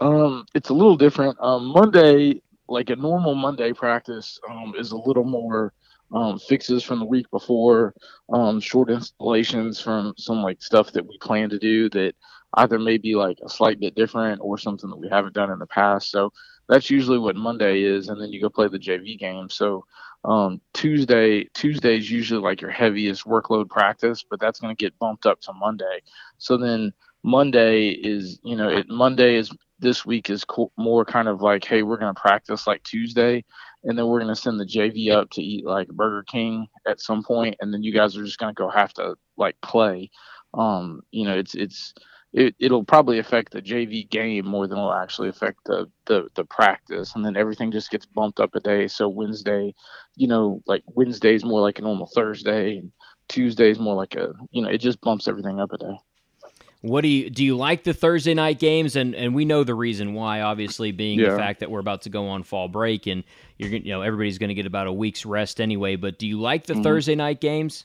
Um, 0.00 0.46
it's 0.54 0.70
a 0.70 0.74
little 0.74 0.96
different. 0.96 1.36
Um, 1.40 1.66
Monday, 1.66 2.42
like 2.68 2.90
a 2.90 2.96
normal 2.96 3.34
Monday 3.34 3.72
practice, 3.72 4.40
um, 4.48 4.74
is 4.76 4.92
a 4.92 4.96
little 4.96 5.24
more 5.24 5.72
um, 6.12 6.38
fixes 6.38 6.82
from 6.82 7.00
the 7.00 7.04
week 7.04 7.30
before, 7.30 7.94
um, 8.32 8.60
short 8.60 8.90
installations 8.90 9.80
from 9.80 10.14
some 10.16 10.42
like 10.42 10.62
stuff 10.62 10.92
that 10.92 11.06
we 11.06 11.18
plan 11.18 11.48
to 11.50 11.58
do 11.58 11.88
that 11.90 12.14
either 12.54 12.78
maybe 12.78 13.14
like 13.14 13.38
a 13.44 13.48
slight 13.48 13.80
bit 13.80 13.94
different 13.94 14.40
or 14.42 14.58
something 14.58 14.88
that 14.90 14.98
we 14.98 15.08
haven't 15.08 15.34
done 15.34 15.50
in 15.50 15.58
the 15.58 15.66
past. 15.66 16.10
So 16.10 16.32
that's 16.68 16.90
usually 16.90 17.18
what 17.18 17.36
Monday 17.36 17.82
is, 17.82 18.08
and 18.08 18.20
then 18.20 18.32
you 18.32 18.40
go 18.40 18.48
play 18.50 18.68
the 18.68 18.78
JV 18.78 19.18
game. 19.18 19.48
So 19.48 19.84
um, 20.24 20.60
Tuesday, 20.74 21.44
Tuesday 21.54 21.96
is 21.96 22.10
usually 22.10 22.40
like 22.40 22.60
your 22.60 22.70
heaviest 22.70 23.24
workload 23.24 23.68
practice, 23.68 24.24
but 24.28 24.40
that's 24.40 24.60
going 24.60 24.74
to 24.74 24.84
get 24.84 24.98
bumped 24.98 25.26
up 25.26 25.40
to 25.42 25.52
Monday. 25.52 26.02
So 26.38 26.56
then 26.56 26.92
Monday 27.22 27.88
is, 27.90 28.38
you 28.42 28.56
know, 28.56 28.68
it 28.68 28.88
Monday 28.88 29.36
is 29.36 29.50
this 29.78 30.04
week 30.04 30.28
is 30.28 30.44
co- 30.44 30.72
more 30.76 31.04
kind 31.04 31.28
of 31.28 31.40
like, 31.40 31.64
hey, 31.64 31.82
we're 31.82 31.98
going 31.98 32.14
to 32.14 32.20
practice 32.20 32.66
like 32.66 32.82
Tuesday, 32.82 33.44
and 33.84 33.96
then 33.96 34.06
we're 34.06 34.20
going 34.20 34.34
to 34.34 34.40
send 34.40 34.58
the 34.58 34.64
JV 34.66 35.12
up 35.12 35.30
to 35.30 35.42
eat 35.42 35.64
like 35.64 35.88
Burger 35.88 36.24
King 36.24 36.66
at 36.86 37.00
some 37.00 37.22
point, 37.22 37.56
and 37.60 37.72
then 37.72 37.82
you 37.82 37.92
guys 37.92 38.16
are 38.16 38.24
just 38.24 38.38
going 38.38 38.54
to 38.54 38.58
go 38.58 38.68
have 38.68 38.92
to 38.94 39.14
like 39.36 39.56
play. 39.62 40.10
Um, 40.54 41.02
you 41.10 41.24
know, 41.24 41.38
it's 41.38 41.54
it's 41.54 41.94
it, 42.32 42.54
it'll 42.58 42.84
probably 42.84 43.18
affect 43.18 43.52
the 43.52 43.62
JV 43.62 44.08
game 44.08 44.46
more 44.46 44.66
than 44.66 44.78
it'll 44.78 44.92
actually 44.92 45.28
affect 45.28 45.60
the, 45.64 45.90
the 46.06 46.28
the 46.34 46.44
practice, 46.44 47.14
and 47.14 47.24
then 47.24 47.36
everything 47.36 47.72
just 47.72 47.90
gets 47.90 48.06
bumped 48.06 48.40
up 48.40 48.54
a 48.54 48.60
day. 48.60 48.86
So 48.88 49.08
Wednesday, 49.08 49.74
you 50.16 50.28
know, 50.28 50.62
like 50.66 50.82
Wednesday's 50.86 51.44
more 51.44 51.60
like 51.60 51.78
a 51.78 51.82
normal 51.82 52.10
Thursday, 52.14 52.78
and 52.78 52.92
Tuesday's 53.28 53.78
more 53.78 53.94
like 53.94 54.14
a 54.14 54.34
you 54.50 54.62
know, 54.62 54.68
it 54.68 54.78
just 54.78 55.00
bumps 55.00 55.26
everything 55.26 55.58
up 55.58 55.72
a 55.72 55.78
day. 55.78 55.98
What 56.80 57.00
do 57.00 57.08
you 57.08 57.28
do? 57.28 57.44
You 57.44 57.56
like 57.56 57.82
the 57.82 57.94
Thursday 57.94 58.34
night 58.34 58.60
games, 58.60 58.94
and 58.94 59.14
and 59.14 59.34
we 59.34 59.44
know 59.44 59.64
the 59.64 59.74
reason 59.74 60.14
why. 60.14 60.42
Obviously, 60.42 60.92
being 60.92 61.18
yeah. 61.18 61.30
the 61.30 61.36
fact 61.36 61.60
that 61.60 61.70
we're 61.70 61.80
about 61.80 62.02
to 62.02 62.10
go 62.10 62.28
on 62.28 62.44
fall 62.44 62.68
break, 62.68 63.06
and 63.06 63.24
you're 63.56 63.70
you 63.70 63.90
know 63.90 64.02
everybody's 64.02 64.38
going 64.38 64.48
to 64.48 64.54
get 64.54 64.66
about 64.66 64.86
a 64.86 64.92
week's 64.92 65.26
rest 65.26 65.60
anyway. 65.60 65.96
But 65.96 66.18
do 66.18 66.28
you 66.28 66.40
like 66.40 66.66
the 66.66 66.74
mm-hmm. 66.74 66.82
Thursday 66.82 67.16
night 67.16 67.40
games? 67.40 67.84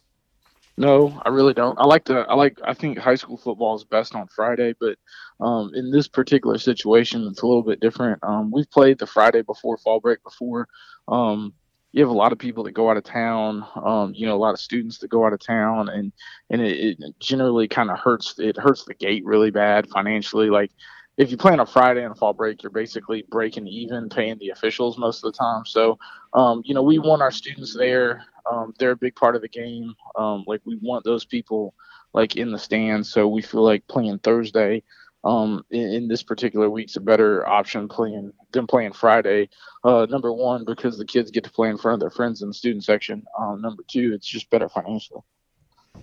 No, 0.76 1.22
I 1.24 1.30
really 1.30 1.54
don't. 1.54 1.78
I 1.80 1.86
like 1.86 2.06
to. 2.06 2.26
I 2.28 2.34
like. 2.34 2.60
I 2.64 2.74
think 2.74 2.98
high 2.98 3.16
school 3.16 3.38
football 3.38 3.76
is 3.76 3.84
best 3.84 4.16
on 4.16 4.28
Friday, 4.28 4.74
but 4.80 4.98
um, 5.40 5.72
in 5.76 5.92
this 5.92 6.08
particular 6.08 6.58
situation, 6.58 7.28
it's 7.28 7.44
a 7.44 7.48
little 7.48 7.62
bit 7.62 7.80
different. 7.80 8.20
Um, 8.24 8.50
we've 8.50 8.70
played 8.72 8.98
the 8.98 9.06
Friday 9.06 9.44
before 9.44 9.78
fall 9.78 10.00
break 10.00 10.24
before, 10.24 10.68
um, 11.08 11.54
you 11.94 12.02
have 12.02 12.10
a 12.10 12.14
lot 12.14 12.32
of 12.32 12.40
people 12.40 12.64
that 12.64 12.72
go 12.72 12.90
out 12.90 12.98
of 12.98 13.04
town. 13.04 13.66
Um, 13.76 14.14
you 14.16 14.26
know, 14.26 14.36
a 14.36 14.38
lot 14.38 14.54
of 14.54 14.60
students 14.60 14.98
that 14.98 15.10
go 15.10 15.26
out 15.26 15.34
of 15.34 15.40
town, 15.40 15.90
and 15.90 16.12
and 16.50 16.62
it, 16.62 16.98
it 17.00 17.20
generally 17.20 17.68
kind 17.68 17.92
of 17.92 18.00
hurts. 18.00 18.36
It 18.40 18.58
hurts 18.58 18.84
the 18.84 18.96
gate 18.96 19.24
really 19.26 19.52
bad 19.52 19.88
financially. 19.90 20.50
Like 20.50 20.72
if 21.18 21.30
you 21.30 21.38
play 21.38 21.54
on 21.54 21.60
a 21.60 21.66
Friday 21.68 22.04
and 22.04 22.12
a 22.12 22.16
fall 22.16 22.34
break, 22.34 22.64
you're 22.64 22.72
basically 22.72 23.24
breaking 23.30 23.68
even, 23.68 24.10
paying 24.10 24.40
the 24.40 24.50
officials 24.50 24.98
most 24.98 25.24
of 25.24 25.32
the 25.32 25.38
time. 25.38 25.64
So, 25.66 26.00
um, 26.34 26.64
you 26.66 26.74
know, 26.74 26.82
we 26.82 26.98
want 26.98 27.22
our 27.22 27.32
students 27.32 27.76
there. 27.76 28.26
Um, 28.52 28.74
they're 28.78 28.92
a 28.92 28.98
big 28.98 29.16
part 29.16 29.36
of 29.36 29.42
the 29.42 29.48
game. 29.48 29.94
Um, 30.16 30.44
like 30.48 30.62
we 30.66 30.78
want 30.82 31.04
those 31.04 31.26
people 31.26 31.74
like 32.14 32.36
in 32.36 32.52
the 32.52 32.60
stands. 32.60 33.10
So 33.10 33.28
we 33.28 33.42
feel 33.42 33.64
like 33.64 33.88
playing 33.88 34.20
Thursday 34.20 34.84
um, 35.24 35.64
in, 35.72 35.94
in, 35.94 36.08
this 36.08 36.22
particular 36.22 36.70
week's 36.70 36.98
a 36.98 37.02
better 37.02 37.48
option 37.48 37.88
playing 37.88 38.34
than 38.52 38.68
playing 38.68 38.94
Friday. 38.94 39.50
Uh, 39.84 40.06
number 40.10 40.34
one, 40.34 40.66
because 40.66 40.98
the 40.98 41.06
kids 41.06 41.32
get 41.32 41.46
to 41.46 41.50
play 41.50 41.70
in 41.70 41.78
front 41.78 41.96
of 41.96 42.00
their 42.02 42.10
friends 42.10 42.42
in 42.42 42.50
the 42.50 42.54
student 42.54 42.84
section. 42.84 43.24
Um, 43.40 43.62
number 43.62 43.84
two, 43.88 44.12
it's 44.14 44.28
just 44.28 44.50
better 44.50 44.68
financially. 44.68 45.22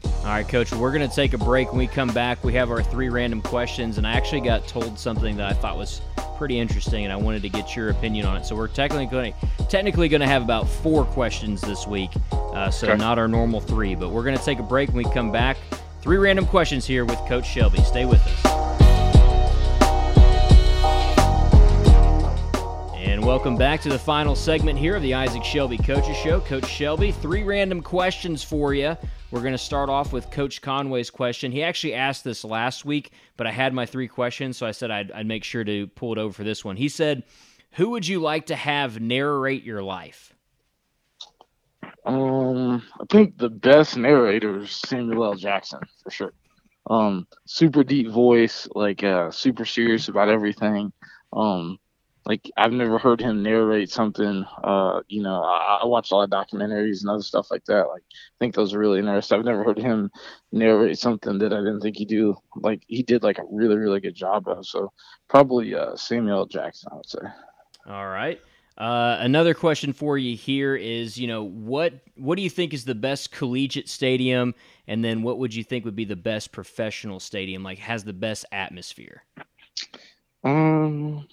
All 0.02 0.24
right, 0.24 0.48
Coach, 0.48 0.72
we're 0.72 0.92
going 0.92 1.08
to 1.08 1.14
take 1.14 1.34
a 1.34 1.38
break. 1.38 1.68
When 1.70 1.78
we 1.78 1.86
come 1.86 2.08
back, 2.08 2.42
we 2.44 2.54
have 2.54 2.70
our 2.70 2.82
three 2.82 3.08
random 3.08 3.42
questions, 3.42 3.98
and 3.98 4.06
I 4.06 4.12
actually 4.12 4.40
got 4.40 4.66
told 4.68 4.98
something 4.98 5.36
that 5.36 5.50
I 5.50 5.52
thought 5.52 5.76
was 5.76 6.00
pretty 6.40 6.58
interesting, 6.58 7.04
and 7.04 7.12
I 7.12 7.16
wanted 7.16 7.42
to 7.42 7.50
get 7.50 7.76
your 7.76 7.90
opinion 7.90 8.24
on 8.24 8.38
it. 8.38 8.46
So 8.46 8.56
we're 8.56 8.66
technically 8.66 9.04
going 9.04 9.34
to, 9.34 9.66
technically 9.66 10.08
going 10.08 10.22
to 10.22 10.26
have 10.26 10.40
about 10.40 10.66
four 10.66 11.04
questions 11.04 11.60
this 11.60 11.86
week, 11.86 12.08
uh, 12.32 12.70
so 12.70 12.88
okay. 12.88 12.96
not 12.96 13.18
our 13.18 13.28
normal 13.28 13.60
three. 13.60 13.94
But 13.94 14.08
we're 14.08 14.24
going 14.24 14.38
to 14.38 14.42
take 14.42 14.58
a 14.58 14.62
break. 14.62 14.88
When 14.88 15.04
we 15.04 15.12
come 15.12 15.30
back, 15.30 15.58
three 16.00 16.16
random 16.16 16.46
questions 16.46 16.86
here 16.86 17.04
with 17.04 17.18
Coach 17.28 17.46
Shelby. 17.46 17.82
Stay 17.82 18.06
with 18.06 18.26
us. 18.26 18.49
Welcome 23.30 23.54
back 23.54 23.80
to 23.80 23.88
the 23.88 23.96
final 23.96 24.34
segment 24.34 24.76
here 24.76 24.96
of 24.96 25.02
the 25.02 25.14
Isaac 25.14 25.44
Shelby 25.44 25.78
Coaches 25.78 26.16
Show. 26.16 26.40
Coach 26.40 26.66
Shelby, 26.66 27.12
three 27.12 27.44
random 27.44 27.80
questions 27.80 28.42
for 28.42 28.74
you. 28.74 28.96
We're 29.30 29.40
going 29.40 29.52
to 29.52 29.56
start 29.56 29.88
off 29.88 30.12
with 30.12 30.32
Coach 30.32 30.60
Conway's 30.60 31.10
question. 31.10 31.52
He 31.52 31.62
actually 31.62 31.94
asked 31.94 32.24
this 32.24 32.42
last 32.42 32.84
week, 32.84 33.12
but 33.36 33.46
I 33.46 33.52
had 33.52 33.72
my 33.72 33.86
three 33.86 34.08
questions, 34.08 34.56
so 34.56 34.66
I 34.66 34.72
said 34.72 34.90
I'd, 34.90 35.12
I'd 35.12 35.26
make 35.26 35.44
sure 35.44 35.62
to 35.62 35.86
pull 35.86 36.10
it 36.10 36.18
over 36.18 36.32
for 36.32 36.42
this 36.42 36.64
one. 36.64 36.74
He 36.74 36.88
said, 36.88 37.22
Who 37.74 37.90
would 37.90 38.04
you 38.04 38.18
like 38.18 38.46
to 38.46 38.56
have 38.56 39.00
narrate 39.00 39.62
your 39.62 39.80
life? 39.80 40.34
Um, 42.04 42.82
I 43.00 43.04
think 43.10 43.38
the 43.38 43.48
best 43.48 43.96
narrator 43.96 44.58
is 44.58 44.72
Samuel 44.72 45.26
L. 45.26 45.34
Jackson 45.36 45.78
for 46.02 46.10
sure. 46.10 46.32
Um, 46.88 47.28
super 47.46 47.84
deep 47.84 48.10
voice, 48.10 48.66
like 48.74 49.04
uh, 49.04 49.30
super 49.30 49.64
serious 49.64 50.08
about 50.08 50.30
everything. 50.30 50.92
Um, 51.32 51.78
like 52.26 52.50
I've 52.56 52.72
never 52.72 52.98
heard 52.98 53.20
him 53.20 53.42
narrate 53.42 53.90
something. 53.90 54.44
Uh, 54.62 55.00
you 55.08 55.22
know, 55.22 55.42
I, 55.42 55.80
I 55.82 55.86
watch 55.86 56.10
a 56.10 56.16
lot 56.16 56.24
of 56.24 56.30
documentaries 56.30 57.00
and 57.00 57.10
other 57.10 57.22
stuff 57.22 57.50
like 57.50 57.64
that. 57.64 57.88
Like 57.88 58.02
I 58.10 58.36
think 58.38 58.54
those 58.54 58.74
are 58.74 58.78
really 58.78 58.98
interesting. 58.98 59.38
I've 59.38 59.44
never 59.44 59.64
heard 59.64 59.78
him 59.78 60.10
narrate 60.52 60.98
something 60.98 61.38
that 61.38 61.52
I 61.52 61.58
didn't 61.58 61.80
think 61.80 61.96
he 61.96 62.04
do. 62.04 62.36
Like 62.56 62.82
he 62.88 63.02
did 63.02 63.22
like 63.22 63.38
a 63.38 63.44
really 63.50 63.76
really 63.76 64.00
good 64.00 64.14
job 64.14 64.48
of. 64.48 64.66
So 64.66 64.92
probably 65.28 65.74
uh, 65.74 65.96
Samuel 65.96 66.46
Jackson, 66.46 66.90
I 66.92 66.96
would 66.96 67.08
say. 67.08 67.20
All 67.86 68.08
right. 68.08 68.40
Uh, 68.76 69.18
another 69.20 69.52
question 69.52 69.92
for 69.92 70.16
you 70.16 70.34
here 70.34 70.74
is, 70.74 71.18
you 71.18 71.26
know, 71.26 71.44
what 71.44 71.92
what 72.16 72.36
do 72.36 72.42
you 72.42 72.48
think 72.48 72.72
is 72.72 72.84
the 72.84 72.94
best 72.94 73.30
collegiate 73.30 73.88
stadium, 73.88 74.54
and 74.86 75.04
then 75.04 75.22
what 75.22 75.38
would 75.38 75.54
you 75.54 75.64
think 75.64 75.84
would 75.84 75.96
be 75.96 76.06
the 76.06 76.16
best 76.16 76.52
professional 76.52 77.20
stadium? 77.20 77.62
Like 77.62 77.78
has 77.78 78.04
the 78.04 78.12
best 78.12 78.46
atmosphere? 78.52 79.24
Um, 80.44 81.26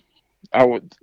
I 0.53 0.65
would. 0.65 0.94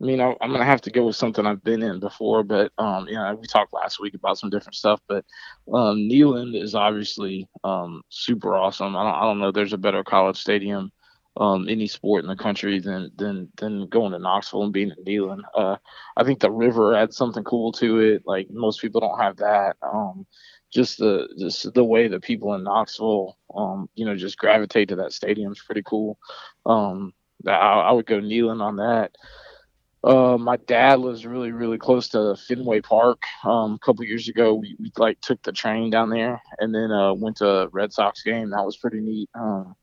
I 0.00 0.04
mean, 0.04 0.20
I, 0.20 0.30
am 0.40 0.50
gonna 0.50 0.64
have 0.64 0.80
to 0.82 0.90
go 0.90 1.06
with 1.06 1.16
something 1.16 1.46
I've 1.46 1.62
been 1.62 1.82
in 1.82 2.00
before, 2.00 2.42
but 2.42 2.72
um, 2.78 3.06
you 3.06 3.14
know, 3.14 3.34
we 3.40 3.46
talked 3.46 3.72
last 3.72 4.00
week 4.00 4.14
about 4.14 4.38
some 4.38 4.50
different 4.50 4.74
stuff, 4.74 5.00
but 5.06 5.24
um, 5.72 5.98
Neyland 5.98 6.60
is 6.60 6.74
obviously 6.74 7.48
um, 7.62 8.02
super 8.08 8.56
awesome. 8.56 8.96
I 8.96 9.04
don't, 9.04 9.14
I 9.14 9.22
don't 9.22 9.38
know. 9.38 9.52
There's 9.52 9.74
a 9.74 9.78
better 9.78 10.02
college 10.02 10.38
stadium, 10.38 10.90
um, 11.36 11.68
any 11.68 11.86
sport 11.86 12.24
in 12.24 12.28
the 12.28 12.36
country 12.36 12.80
than 12.80 13.12
than 13.16 13.48
than 13.58 13.86
going 13.88 14.12
to 14.12 14.18
Knoxville 14.18 14.64
and 14.64 14.72
being 14.72 14.92
in 14.96 15.04
Neyland. 15.04 15.42
Uh, 15.54 15.76
I 16.16 16.24
think 16.24 16.40
the 16.40 16.50
river 16.50 16.96
adds 16.96 17.16
something 17.16 17.44
cool 17.44 17.70
to 17.72 18.00
it. 18.00 18.22
Like 18.26 18.48
most 18.50 18.80
people 18.80 19.00
don't 19.00 19.20
have 19.20 19.36
that. 19.36 19.76
Um, 19.82 20.26
just 20.72 20.98
the 20.98 21.28
just 21.38 21.72
the 21.74 21.84
way 21.84 22.08
that 22.08 22.22
people 22.22 22.54
in 22.54 22.64
Knoxville, 22.64 23.36
um, 23.54 23.88
you 23.94 24.04
know, 24.04 24.16
just 24.16 24.38
gravitate 24.38 24.88
to 24.88 24.96
that 24.96 25.12
stadium 25.12 25.52
is 25.52 25.60
pretty 25.60 25.82
cool. 25.84 26.18
Um, 26.66 27.12
I, 27.46 27.52
I 27.52 27.92
would 27.92 28.06
go 28.06 28.20
Neyland 28.20 28.62
on 28.62 28.76
that. 28.76 29.16
Uh, 30.04 30.36
my 30.36 30.56
dad 30.56 30.98
lives 30.98 31.24
really, 31.24 31.52
really 31.52 31.78
close 31.78 32.08
to 32.08 32.36
Fenway 32.48 32.80
Park. 32.80 33.22
Um, 33.44 33.74
a 33.74 33.78
couple 33.78 34.04
years 34.04 34.28
ago, 34.28 34.54
we, 34.54 34.76
we 34.80 34.90
like 34.96 35.20
took 35.20 35.40
the 35.42 35.52
train 35.52 35.90
down 35.90 36.10
there 36.10 36.42
and 36.58 36.74
then 36.74 36.90
uh, 36.90 37.14
went 37.14 37.36
to 37.36 37.68
Red 37.70 37.92
Sox 37.92 38.22
game. 38.22 38.50
That 38.50 38.64
was 38.64 38.76
pretty 38.76 39.00
neat. 39.00 39.30
Um, 39.34 39.76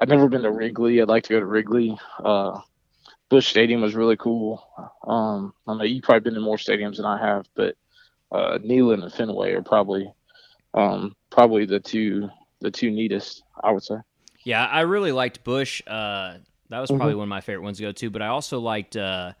I've 0.00 0.08
never 0.08 0.28
been 0.28 0.42
to 0.42 0.52
Wrigley. 0.52 1.02
I'd 1.02 1.08
like 1.08 1.24
to 1.24 1.30
go 1.32 1.40
to 1.40 1.46
Wrigley. 1.46 1.98
Uh, 2.22 2.60
Busch 3.28 3.48
Stadium 3.48 3.80
was 3.80 3.96
really 3.96 4.16
cool. 4.16 4.64
Um, 5.04 5.52
I 5.66 5.74
know 5.76 5.82
you've 5.82 6.04
probably 6.04 6.20
been 6.20 6.34
to 6.34 6.40
more 6.40 6.56
stadiums 6.56 6.96
than 6.96 7.04
I 7.04 7.18
have, 7.18 7.46
but 7.56 7.74
uh, 8.30 8.58
Neyland 8.58 9.02
and 9.02 9.12
Fenway 9.12 9.52
are 9.52 9.62
probably 9.62 10.12
um, 10.74 11.16
probably 11.30 11.66
the 11.66 11.80
two 11.80 12.28
the 12.60 12.70
two 12.70 12.90
neatest, 12.90 13.42
I 13.62 13.72
would 13.72 13.82
say. 13.82 13.96
Yeah, 14.44 14.64
I 14.66 14.80
really 14.80 15.12
liked 15.12 15.44
Busch. 15.44 15.82
Uh, 15.86 16.38
that 16.70 16.80
was 16.80 16.90
probably 16.90 17.08
mm-hmm. 17.08 17.18
one 17.18 17.26
of 17.26 17.30
my 17.30 17.40
favorite 17.40 17.64
ones 17.64 17.78
to 17.78 17.84
go 17.84 17.92
to. 17.92 18.10
But 18.10 18.22
I 18.22 18.28
also 18.28 18.60
liked 18.60 18.96
uh, 18.96 19.32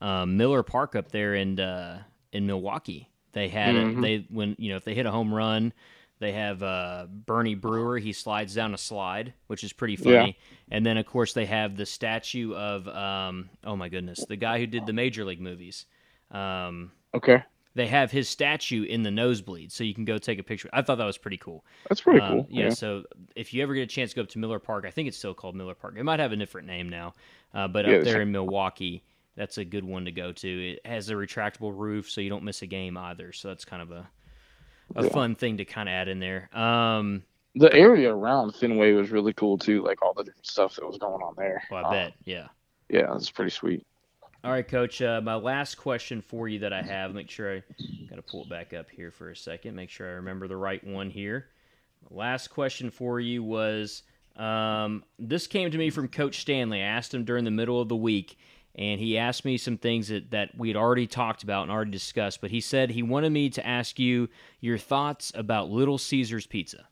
uh, 0.00 0.26
Miller 0.26 0.62
Park 0.62 0.96
up 0.96 1.10
there 1.10 1.34
in 1.34 1.58
uh, 1.60 2.02
in 2.32 2.46
Milwaukee. 2.46 3.08
They 3.32 3.48
had 3.48 3.74
mm-hmm. 3.74 4.00
they 4.00 4.26
when 4.30 4.56
you 4.58 4.70
know 4.70 4.76
if 4.76 4.84
they 4.84 4.94
hit 4.94 5.06
a 5.06 5.10
home 5.10 5.32
run, 5.32 5.72
they 6.18 6.32
have 6.32 6.62
uh, 6.62 7.06
Bernie 7.08 7.54
Brewer. 7.54 7.98
He 7.98 8.12
slides 8.12 8.54
down 8.54 8.74
a 8.74 8.78
slide, 8.78 9.32
which 9.46 9.64
is 9.64 9.72
pretty 9.72 9.96
funny. 9.96 10.36
Yeah. 10.38 10.76
And 10.76 10.84
then 10.86 10.96
of 10.98 11.06
course 11.06 11.32
they 11.32 11.46
have 11.46 11.76
the 11.76 11.86
statue 11.86 12.54
of 12.54 12.88
um, 12.88 13.50
oh 13.64 13.76
my 13.76 13.88
goodness, 13.88 14.24
the 14.26 14.36
guy 14.36 14.58
who 14.58 14.66
did 14.66 14.86
the 14.86 14.92
Major 14.92 15.24
League 15.24 15.40
movies. 15.40 15.86
Um, 16.30 16.92
okay 17.14 17.44
they 17.74 17.86
have 17.86 18.10
his 18.10 18.28
statue 18.28 18.82
in 18.84 19.02
the 19.02 19.10
nosebleed, 19.10 19.72
so 19.72 19.84
you 19.84 19.94
can 19.94 20.04
go 20.04 20.18
take 20.18 20.38
a 20.38 20.42
picture. 20.42 20.68
I 20.72 20.82
thought 20.82 20.98
that 20.98 21.04
was 21.04 21.18
pretty 21.18 21.38
cool. 21.38 21.64
That's 21.88 22.00
pretty 22.00 22.20
um, 22.20 22.32
cool. 22.32 22.46
Yeah, 22.50 22.64
yeah, 22.64 22.70
So 22.70 23.04
if 23.34 23.54
you 23.54 23.62
ever 23.62 23.74
get 23.74 23.82
a 23.82 23.86
chance 23.86 24.10
to 24.10 24.16
go 24.16 24.22
up 24.22 24.28
to 24.30 24.38
Miller 24.38 24.58
Park, 24.58 24.84
I 24.86 24.90
think 24.90 25.08
it's 25.08 25.16
still 25.16 25.34
called 25.34 25.54
Miller 25.54 25.74
Park. 25.74 25.94
It 25.96 26.04
might 26.04 26.20
have 26.20 26.32
a 26.32 26.36
different 26.36 26.66
name 26.66 26.88
now, 26.88 27.14
uh, 27.54 27.68
but 27.68 27.86
yeah, 27.86 27.96
up 27.96 28.04
there 28.04 28.20
in 28.20 28.30
Milwaukee, 28.30 29.02
that's 29.36 29.58
a 29.58 29.64
good 29.64 29.84
one 29.84 30.04
to 30.04 30.12
go 30.12 30.32
to. 30.32 30.72
It 30.72 30.86
has 30.86 31.08
a 31.08 31.14
retractable 31.14 31.76
roof, 31.76 32.10
so 32.10 32.20
you 32.20 32.28
don't 32.28 32.44
miss 32.44 32.62
a 32.62 32.66
game 32.66 32.96
either. 32.96 33.32
So 33.32 33.48
that's 33.48 33.64
kind 33.64 33.82
of 33.82 33.90
a 33.90 34.08
a 34.94 35.04
yeah. 35.04 35.10
fun 35.10 35.34
thing 35.34 35.56
to 35.56 35.64
kind 35.64 35.88
of 35.88 35.92
add 35.94 36.08
in 36.08 36.20
there. 36.20 36.54
Um, 36.56 37.22
the 37.54 37.72
area 37.72 38.14
around 38.14 38.54
Fenway 38.54 38.92
was 38.92 39.10
really 39.10 39.32
cool 39.32 39.58
too, 39.58 39.82
like 39.82 40.02
all 40.02 40.14
the 40.14 40.24
different 40.24 40.46
stuff 40.46 40.76
that 40.76 40.86
was 40.86 40.98
going 40.98 41.22
on 41.22 41.34
there. 41.36 41.62
Well, 41.70 41.84
I 41.84 41.88
um, 41.88 41.94
bet. 41.94 42.14
Yeah. 42.24 42.48
Yeah, 42.88 43.14
it's 43.14 43.30
pretty 43.30 43.50
sweet. 43.50 43.86
All 44.44 44.50
right, 44.50 44.66
Coach. 44.66 45.00
Uh, 45.00 45.20
my 45.22 45.36
last 45.36 45.76
question 45.76 46.20
for 46.20 46.48
you 46.48 46.58
that 46.60 46.72
I 46.72 46.82
have. 46.82 47.14
Make 47.14 47.30
sure 47.30 47.54
I 47.54 47.62
got 48.10 48.16
to 48.16 48.22
pull 48.22 48.42
it 48.42 48.48
back 48.48 48.72
up 48.72 48.90
here 48.90 49.12
for 49.12 49.30
a 49.30 49.36
second. 49.36 49.76
Make 49.76 49.88
sure 49.88 50.08
I 50.08 50.14
remember 50.14 50.48
the 50.48 50.56
right 50.56 50.82
one 50.84 51.10
here. 51.10 51.46
My 52.10 52.16
last 52.16 52.48
question 52.48 52.90
for 52.90 53.20
you 53.20 53.44
was 53.44 54.02
um, 54.34 55.04
this 55.16 55.46
came 55.46 55.70
to 55.70 55.78
me 55.78 55.90
from 55.90 56.08
Coach 56.08 56.40
Stanley. 56.40 56.82
I 56.82 56.86
asked 56.86 57.14
him 57.14 57.24
during 57.24 57.44
the 57.44 57.52
middle 57.52 57.80
of 57.80 57.88
the 57.88 57.94
week, 57.94 58.36
and 58.74 58.98
he 58.98 59.16
asked 59.16 59.44
me 59.44 59.58
some 59.58 59.78
things 59.78 60.08
that, 60.08 60.32
that 60.32 60.58
we 60.58 60.66
had 60.66 60.76
already 60.76 61.06
talked 61.06 61.44
about 61.44 61.62
and 61.62 61.70
already 61.70 61.92
discussed. 61.92 62.40
But 62.40 62.50
he 62.50 62.60
said 62.60 62.90
he 62.90 63.04
wanted 63.04 63.30
me 63.30 63.48
to 63.50 63.64
ask 63.64 64.00
you 64.00 64.28
your 64.60 64.76
thoughts 64.76 65.30
about 65.36 65.70
Little 65.70 65.98
Caesars 65.98 66.48
Pizza. 66.48 66.88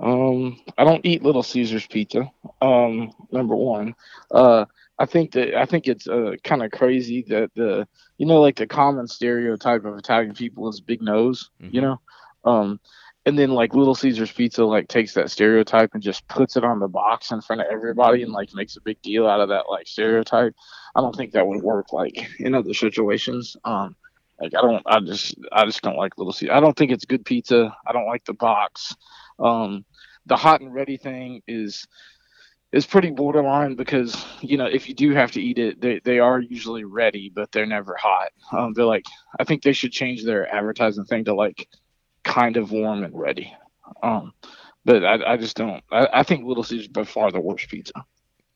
Um, 0.00 0.60
I 0.78 0.84
don't 0.84 1.04
eat 1.04 1.24
Little 1.24 1.42
Caesars 1.42 1.88
pizza. 1.88 2.30
Um, 2.62 3.12
number 3.32 3.56
one. 3.56 3.96
Uh, 4.30 4.66
I 5.00 5.06
think 5.06 5.32
that 5.32 5.54
I 5.58 5.64
think 5.64 5.88
it's 5.88 6.06
uh, 6.06 6.32
kind 6.44 6.62
of 6.62 6.70
crazy 6.70 7.24
that 7.28 7.50
the 7.56 7.88
you 8.18 8.26
know 8.26 8.40
like 8.40 8.56
the 8.56 8.66
common 8.66 9.08
stereotype 9.08 9.86
of 9.86 9.96
Italian 9.96 10.34
people 10.34 10.68
is 10.68 10.80
big 10.82 11.00
nose, 11.00 11.50
mm-hmm. 11.60 11.74
you 11.74 11.80
know, 11.80 12.00
um, 12.44 12.78
and 13.24 13.38
then 13.38 13.50
like 13.52 13.74
Little 13.74 13.94
Caesars 13.94 14.30
Pizza 14.30 14.62
like 14.64 14.88
takes 14.88 15.14
that 15.14 15.30
stereotype 15.30 15.94
and 15.94 16.02
just 16.02 16.28
puts 16.28 16.56
it 16.56 16.64
on 16.64 16.80
the 16.80 16.88
box 16.88 17.30
in 17.30 17.40
front 17.40 17.62
of 17.62 17.68
everybody 17.70 18.22
and 18.22 18.32
like 18.32 18.50
makes 18.52 18.76
a 18.76 18.80
big 18.82 19.00
deal 19.00 19.26
out 19.26 19.40
of 19.40 19.48
that 19.48 19.70
like 19.70 19.86
stereotype. 19.86 20.54
I 20.94 21.00
don't 21.00 21.16
think 21.16 21.32
that 21.32 21.46
would 21.46 21.62
work 21.62 21.94
like 21.94 22.28
in 22.38 22.54
other 22.54 22.74
situations. 22.74 23.56
Um, 23.64 23.96
like 24.38 24.52
I 24.54 24.60
don't, 24.60 24.82
I 24.86 25.00
just, 25.00 25.34
I 25.52 25.64
just 25.64 25.82
don't 25.82 25.96
like 25.96 26.18
Little 26.18 26.32
Caesars. 26.32 26.54
I 26.54 26.60
don't 26.60 26.76
think 26.76 26.92
it's 26.92 27.06
good 27.06 27.24
pizza. 27.24 27.74
I 27.86 27.92
don't 27.92 28.06
like 28.06 28.24
the 28.26 28.34
box. 28.34 28.94
Um, 29.38 29.84
the 30.26 30.36
hot 30.36 30.60
and 30.60 30.74
ready 30.74 30.98
thing 30.98 31.42
is 31.46 31.86
is 32.72 32.86
pretty 32.86 33.10
borderline 33.10 33.74
because 33.74 34.24
you 34.40 34.56
know 34.56 34.66
if 34.66 34.88
you 34.88 34.94
do 34.94 35.12
have 35.12 35.32
to 35.32 35.40
eat 35.40 35.58
it, 35.58 35.80
they 35.80 36.00
they 36.04 36.18
are 36.18 36.40
usually 36.40 36.84
ready, 36.84 37.30
but 37.34 37.50
they're 37.52 37.66
never 37.66 37.96
hot. 37.96 38.30
Um, 38.52 38.72
they're 38.74 38.84
like 38.84 39.04
I 39.38 39.44
think 39.44 39.62
they 39.62 39.72
should 39.72 39.92
change 39.92 40.24
their 40.24 40.52
advertising 40.52 41.04
thing 41.04 41.24
to 41.24 41.34
like 41.34 41.68
kind 42.24 42.56
of 42.56 42.70
warm 42.70 43.02
and 43.02 43.18
ready. 43.18 43.52
Um, 44.02 44.32
but 44.84 45.04
I, 45.04 45.32
I 45.32 45.36
just 45.36 45.56
don't. 45.56 45.82
I, 45.90 46.08
I 46.12 46.22
think 46.22 46.44
Little 46.44 46.64
Caesars 46.64 46.88
by 46.88 47.04
far 47.04 47.30
the 47.30 47.40
worst 47.40 47.68
pizza. 47.68 47.94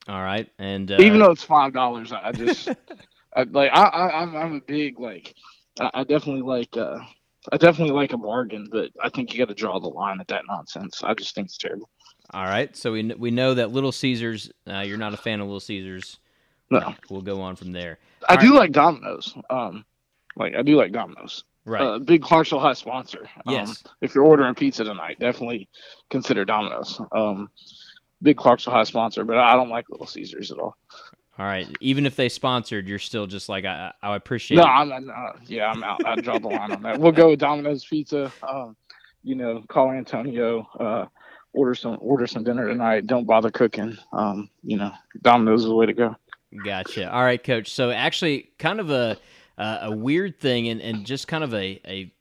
All 0.08 0.22
right, 0.22 0.48
and 0.58 0.90
uh, 0.90 0.98
even 1.00 1.18
though 1.18 1.30
it's 1.30 1.42
five 1.42 1.72
dollars, 1.72 2.12
I 2.12 2.32
just 2.32 2.68
I, 3.36 3.42
like 3.44 3.70
I, 3.72 3.82
I 3.82 4.22
I'm 4.22 4.36
I'm 4.36 4.54
a 4.54 4.60
big 4.60 5.00
like 5.00 5.34
I, 5.80 5.90
I 5.94 6.04
definitely 6.04 6.42
like 6.42 6.76
uh, 6.76 6.98
I 7.52 7.56
definitely 7.56 7.94
like 7.94 8.12
a 8.12 8.18
bargain, 8.18 8.68
but 8.70 8.90
I 9.02 9.08
think 9.08 9.32
you 9.32 9.38
got 9.38 9.48
to 9.48 9.54
draw 9.54 9.80
the 9.80 9.88
line 9.88 10.20
at 10.20 10.28
that 10.28 10.44
nonsense. 10.48 11.02
I 11.02 11.14
just 11.14 11.34
think 11.34 11.46
it's 11.46 11.58
terrible. 11.58 11.90
All 12.30 12.44
right, 12.44 12.74
so 12.76 12.92
we 12.92 13.02
we 13.14 13.30
know 13.30 13.54
that 13.54 13.70
Little 13.70 13.92
Caesars. 13.92 14.50
Uh, 14.68 14.80
you're 14.80 14.98
not 14.98 15.14
a 15.14 15.16
fan 15.16 15.40
of 15.40 15.46
Little 15.46 15.60
Caesars. 15.60 16.18
No, 16.70 16.94
we'll 17.10 17.22
go 17.22 17.40
on 17.40 17.56
from 17.56 17.72
there. 17.72 17.98
I 18.28 18.36
All 18.36 18.40
do 18.40 18.52
right. 18.52 18.60
like 18.60 18.72
Domino's. 18.72 19.34
Um, 19.50 19.84
like 20.36 20.54
I 20.54 20.62
do 20.62 20.76
like 20.76 20.92
Domino's. 20.92 21.44
Right. 21.66 21.82
Uh, 21.82 21.98
big 21.98 22.22
Clarksville 22.22 22.60
High 22.60 22.74
sponsor. 22.74 23.28
Um, 23.46 23.54
yes. 23.54 23.82
If 24.00 24.14
you're 24.14 24.24
ordering 24.24 24.54
pizza 24.54 24.84
tonight, 24.84 25.18
definitely 25.18 25.68
consider 26.10 26.44
Domino's. 26.44 27.00
Um, 27.12 27.50
big 28.22 28.36
Clarksville 28.36 28.72
High 28.72 28.84
sponsor, 28.84 29.24
but 29.24 29.38
I 29.38 29.54
don't 29.54 29.70
like 29.70 29.88
Little 29.88 30.06
Caesars 30.06 30.50
at 30.50 30.58
all. 30.58 30.76
All 31.38 31.46
right. 31.46 31.66
Even 31.80 32.06
if 32.06 32.16
they 32.16 32.28
sponsored, 32.28 32.86
you're 32.86 32.98
still 32.98 33.26
just 33.26 33.48
like 33.48 33.64
I, 33.64 33.92
I 34.02 34.14
appreciate. 34.14 34.58
No, 34.58 34.64
I'm 34.64 34.92
uh, 34.92 35.32
yeah, 35.46 35.70
I'm 35.70 35.82
out. 35.82 36.04
I 36.04 36.16
draw 36.16 36.38
the 36.38 36.48
line 36.48 36.72
on 36.72 36.82
that. 36.82 36.98
We'll 36.98 37.12
go 37.12 37.30
with 37.30 37.40
Domino's 37.40 37.84
Pizza. 37.84 38.30
Um, 38.42 38.76
you 39.22 39.34
know, 39.34 39.64
call 39.68 39.90
Antonio. 39.90 40.68
Uh, 40.78 41.06
order 41.54 41.74
some 41.74 41.96
order 42.00 42.26
some 42.26 42.44
dinner 42.44 42.68
tonight. 42.68 43.06
Don't 43.06 43.26
bother 43.26 43.50
cooking. 43.50 43.96
Um, 44.12 44.50
you 44.62 44.76
know, 44.76 44.92
Domino's 45.22 45.62
is 45.62 45.68
the 45.68 45.74
way 45.74 45.86
to 45.86 45.94
go. 45.94 46.16
Gotcha. 46.64 47.10
All 47.10 47.22
right, 47.22 47.42
Coach. 47.42 47.72
So 47.72 47.90
actually, 47.90 48.50
kind 48.58 48.80
of 48.80 48.90
a 48.90 49.16
uh, 49.58 49.78
a 49.82 49.90
weird 49.90 50.38
thing, 50.38 50.68
and, 50.68 50.80
and 50.80 51.06
just 51.06 51.28
kind 51.28 51.44
of 51.44 51.54
a, 51.54 51.80
a, 51.86 52.12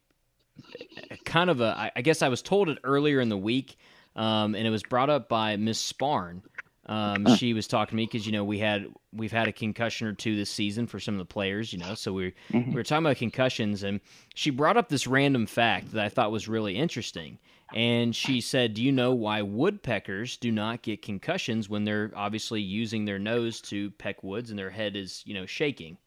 a 1.11 1.17
kind 1.25 1.49
of 1.49 1.61
a. 1.61 1.91
I 1.95 2.01
guess 2.01 2.21
I 2.21 2.29
was 2.29 2.41
told 2.41 2.69
it 2.69 2.77
earlier 2.83 3.19
in 3.19 3.29
the 3.29 3.37
week, 3.37 3.77
um, 4.15 4.55
and 4.55 4.65
it 4.65 4.69
was 4.69 4.83
brought 4.83 5.09
up 5.09 5.29
by 5.29 5.55
Miss 5.57 5.79
Sparn. 5.79 6.41
Um, 6.85 7.35
she 7.37 7.53
was 7.53 7.65
talking 7.67 7.91
to 7.91 7.95
me 7.95 8.05
because 8.05 8.25
you 8.25 8.33
know 8.33 8.43
we 8.43 8.59
had 8.59 8.87
we've 9.13 9.31
had 9.31 9.47
a 9.47 9.53
concussion 9.53 10.07
or 10.07 10.13
two 10.13 10.35
this 10.35 10.49
season 10.49 10.85
for 10.85 10.99
some 10.99 11.13
of 11.15 11.19
the 11.19 11.25
players, 11.25 11.71
you 11.71 11.79
know. 11.79 11.93
So 11.93 12.11
we 12.11 12.33
mm-hmm. 12.51 12.69
we 12.69 12.75
were 12.75 12.83
talking 12.83 13.05
about 13.05 13.17
concussions, 13.17 13.83
and 13.83 14.01
she 14.35 14.49
brought 14.49 14.77
up 14.77 14.89
this 14.89 15.07
random 15.07 15.45
fact 15.45 15.91
that 15.93 16.03
I 16.03 16.09
thought 16.09 16.31
was 16.31 16.47
really 16.47 16.75
interesting. 16.75 17.39
And 17.73 18.15
she 18.15 18.39
said, 18.41 18.75
"Do 18.75 18.83
you 18.83 18.91
know 18.91 19.13
why 19.13 19.41
woodpeckers 19.41 20.37
do 20.37 20.51
not 20.51 20.83
get 20.83 21.01
concussions 21.01 21.69
when 21.69 21.83
they're 21.85 22.11
obviously 22.15 22.61
using 22.61 23.05
their 23.05 23.19
nose 23.19 23.61
to 23.61 23.91
peck 23.91 24.23
woods 24.23 24.51
and 24.51 24.59
their 24.59 24.69
head 24.69 24.95
is 24.95 25.23
you 25.25 25.33
know 25.33 25.45
shaking?" 25.45 25.97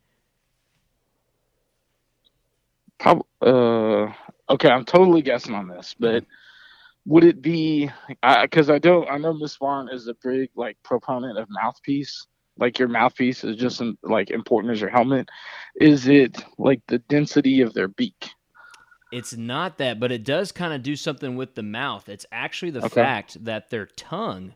Probably, 2.99 3.27
uh, 3.43 4.13
okay, 4.49 4.71
I'm 4.71 4.85
totally 4.85 5.23
guessing 5.23 5.55
on 5.55 5.69
this, 5.69 5.95
but 5.99 6.25
would 7.07 7.25
it 7.25 7.43
be 7.43 7.91
because 8.43 8.71
I, 8.71 8.75
I, 8.75 8.79
don't 8.79 9.09
I 9.11 9.19
know 9.19 9.33
Miss 9.33 9.57
Vaughn 9.57 9.89
is 9.91 10.09
a 10.09 10.15
big 10.23 10.51
like 10.57 10.77
proponent 10.83 11.39
of 11.39 11.49
mouthpiece. 11.51 12.27
Like 12.59 12.79
your 12.79 12.89
mouthpiece 12.89 13.45
is 13.45 13.57
just 13.57 13.83
like 14.03 14.31
important 14.31 14.73
as 14.73 14.81
your 14.81 14.91
helmet. 14.91 15.29
Is 15.77 16.09
it 16.09 16.43
like 16.59 16.81
the 16.89 16.99
density 17.01 17.61
of 17.61 17.75
their 17.75 17.89
beak? 17.89 18.31
It's 19.17 19.35
not 19.35 19.79
that, 19.79 19.99
but 19.99 20.13
it 20.13 20.25
does 20.25 20.53
kind 20.53 20.75
of 20.75 20.83
do 20.83 20.95
something 20.95 21.37
with 21.37 21.55
the 21.55 21.63
mouth. 21.63 22.07
It's 22.07 22.27
actually 22.31 22.73
the 22.73 22.85
okay. 22.85 23.01
fact 23.01 23.43
that 23.47 23.71
their 23.71 23.87
tongue 23.87 24.53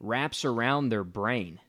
wraps 0.00 0.44
around 0.44 0.90
their 0.90 1.02
brain. 1.02 1.60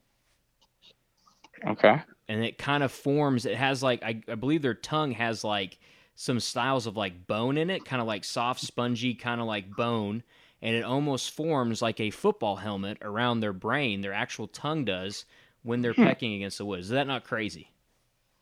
Okay. 1.65 2.01
And 2.27 2.43
it 2.43 2.57
kind 2.57 2.83
of 2.83 2.91
forms. 2.91 3.45
It 3.45 3.55
has 3.55 3.81
like 3.81 4.03
I, 4.03 4.21
I 4.27 4.35
believe 4.35 4.61
their 4.61 4.73
tongue 4.73 5.11
has 5.11 5.45
like 5.45 5.77
some 6.15 6.41
styles 6.41 6.85
of 6.85 6.97
like 6.97 7.27
bone 7.27 7.57
in 7.57 7.69
it, 7.69 7.85
kind 7.85 8.01
of 8.01 8.09
like 8.09 8.25
soft, 8.25 8.59
spongy, 8.59 9.13
kind 9.13 9.39
of 9.39 9.47
like 9.47 9.73
bone, 9.77 10.21
and 10.61 10.75
it 10.75 10.83
almost 10.83 11.31
forms 11.31 11.81
like 11.81 12.01
a 12.01 12.09
football 12.09 12.57
helmet 12.57 12.97
around 13.01 13.39
their 13.39 13.53
brain. 13.53 14.01
Their 14.01 14.11
actual 14.11 14.49
tongue 14.49 14.83
does 14.83 15.23
when 15.61 15.81
they're 15.81 15.93
hmm. 15.93 16.03
pecking 16.03 16.33
against 16.33 16.57
the 16.57 16.65
wood. 16.65 16.81
Is 16.81 16.89
that 16.89 17.07
not 17.07 17.23
crazy? 17.23 17.69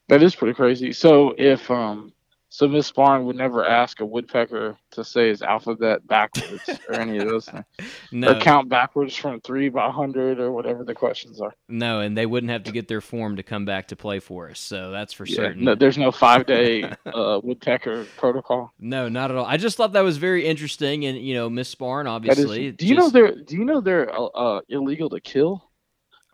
That 0.07 0.23
is 0.23 0.35
pretty 0.35 0.55
crazy. 0.55 0.91
So 0.91 1.35
if 1.37 1.69
um 1.69 2.13
so 2.53 2.67
Miss 2.67 2.91
Barn 2.91 3.23
would 3.25 3.37
never 3.37 3.65
ask 3.65 4.01
a 4.01 4.05
woodpecker 4.05 4.77
to 4.91 5.03
say 5.05 5.29
his 5.29 5.41
alphabet 5.41 6.05
backwards 6.05 6.69
or 6.89 6.95
any 6.95 7.17
of 7.17 7.29
those 7.29 7.45
things. 7.45 7.63
No. 8.13 8.31
Or 8.31 8.41
count 8.41 8.67
backwards 8.67 9.15
from 9.15 9.39
three 9.39 9.69
by 9.69 9.89
hundred 9.89 10.39
or 10.41 10.51
whatever 10.51 10.83
the 10.83 10.93
questions 10.93 11.39
are. 11.39 11.53
No, 11.69 12.01
and 12.01 12.17
they 12.17 12.25
wouldn't 12.25 12.51
have 12.51 12.63
to 12.63 12.71
get 12.73 12.89
their 12.89 12.99
form 12.99 13.37
to 13.37 13.43
come 13.43 13.63
back 13.63 13.87
to 13.87 13.95
play 13.95 14.19
for 14.19 14.49
us. 14.49 14.59
So 14.59 14.91
that's 14.91 15.13
for 15.13 15.25
yeah, 15.25 15.35
certain. 15.35 15.63
No, 15.63 15.75
there's 15.75 15.97
no 15.97 16.11
five 16.11 16.45
day 16.45 16.83
uh, 17.05 17.39
woodpecker 17.41 18.05
protocol. 18.17 18.73
No, 18.79 19.07
not 19.07 19.31
at 19.31 19.37
all. 19.37 19.45
I 19.45 19.55
just 19.55 19.77
thought 19.77 19.93
that 19.93 20.01
was 20.01 20.17
very 20.17 20.45
interesting, 20.45 21.05
and 21.05 21.17
you 21.17 21.33
know, 21.33 21.49
Miss 21.49 21.73
Barn 21.73 22.05
obviously. 22.05 22.67
Is, 22.67 22.75
do 22.75 22.85
you 22.85 22.95
just... 22.95 23.13
know 23.13 23.21
they're 23.21 23.35
Do 23.35 23.55
you 23.55 23.63
know 23.63 23.79
they're 23.79 24.11
uh, 24.13 24.59
illegal 24.67 25.09
to 25.11 25.21
kill? 25.21 25.63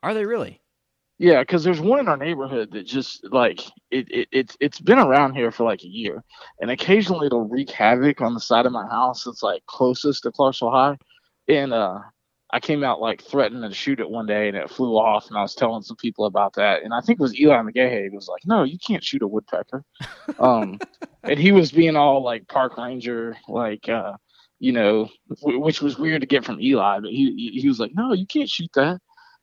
Are 0.02 0.16
they 0.16 0.26
really? 0.26 0.62
Yeah, 1.20 1.40
because 1.42 1.64
there's 1.64 1.82
one 1.82 2.00
in 2.00 2.08
our 2.08 2.18
neighborhood 2.18 2.72
that 2.74 2.86
just 2.86 3.26
like 3.32 3.62
it, 3.90 4.06
it 4.12 4.28
it's 4.32 4.56
it's 4.60 4.80
been 4.80 5.00
around 5.00 5.34
here 5.34 5.50
for 5.52 5.64
like 5.64 5.84
a 5.84 5.88
year, 5.88 6.24
and 6.62 6.70
occasionally 6.70 7.26
it'll 7.26 7.48
wreak 7.48 7.72
havoc 7.72 8.22
on 8.22 8.36
the 8.36 8.40
side 8.40 8.68
of 8.68 8.72
my 8.72 8.88
house 8.88 9.24
that's 9.24 9.42
like 9.42 9.66
closest 9.66 10.24
to 10.24 10.32
Clarksville 10.32 10.70
High, 10.70 10.98
and 11.48 11.74
uh, 11.74 12.00
I 12.52 12.60
came 12.60 12.84
out 12.84 13.02
like 13.02 13.24
threatening 13.24 13.68
to 13.68 13.76
shoot 13.76 14.00
it 14.00 14.10
one 14.10 14.28
day, 14.28 14.48
and 14.48 14.56
it 14.56 14.70
flew 14.70 14.96
off, 14.96 15.28
and 15.28 15.38
I 15.38 15.42
was 15.42 15.56
telling 15.56 15.82
some 15.82 15.98
people 15.98 16.26
about 16.26 16.54
that, 16.54 16.84
and 16.84 16.94
I 16.94 17.02
think 17.02 17.20
it 17.20 17.24
was 17.24 17.40
Eli 17.40 17.64
McGahey 17.64 18.12
was 18.14 18.28
like, 18.28 18.46
"No, 18.46 18.62
you 18.64 18.78
can't 18.78 19.04
shoot 19.04 19.24
a 19.24 19.28
woodpecker," 19.28 19.84
um, 20.40 20.80
and 21.24 21.40
he 21.40 21.52
was 21.52 21.72
being 21.72 21.96
all 21.96 22.24
like 22.24 22.48
park 22.48 22.78
ranger, 22.78 23.36
like 23.48 23.90
uh, 23.90 24.14
you 24.60 24.72
know, 24.72 25.10
w- 25.42 25.60
which 25.60 25.82
was 25.82 25.98
weird 25.98 26.22
to 26.22 26.28
get 26.28 26.46
from 26.46 26.62
Eli, 26.62 27.00
but 27.00 27.10
he 27.10 27.58
he 27.60 27.68
was 27.68 27.80
like, 27.80 27.96
"No, 27.96 28.14
you 28.14 28.28
can't 28.28 28.50
shoot 28.50 28.70
that." 28.76 29.00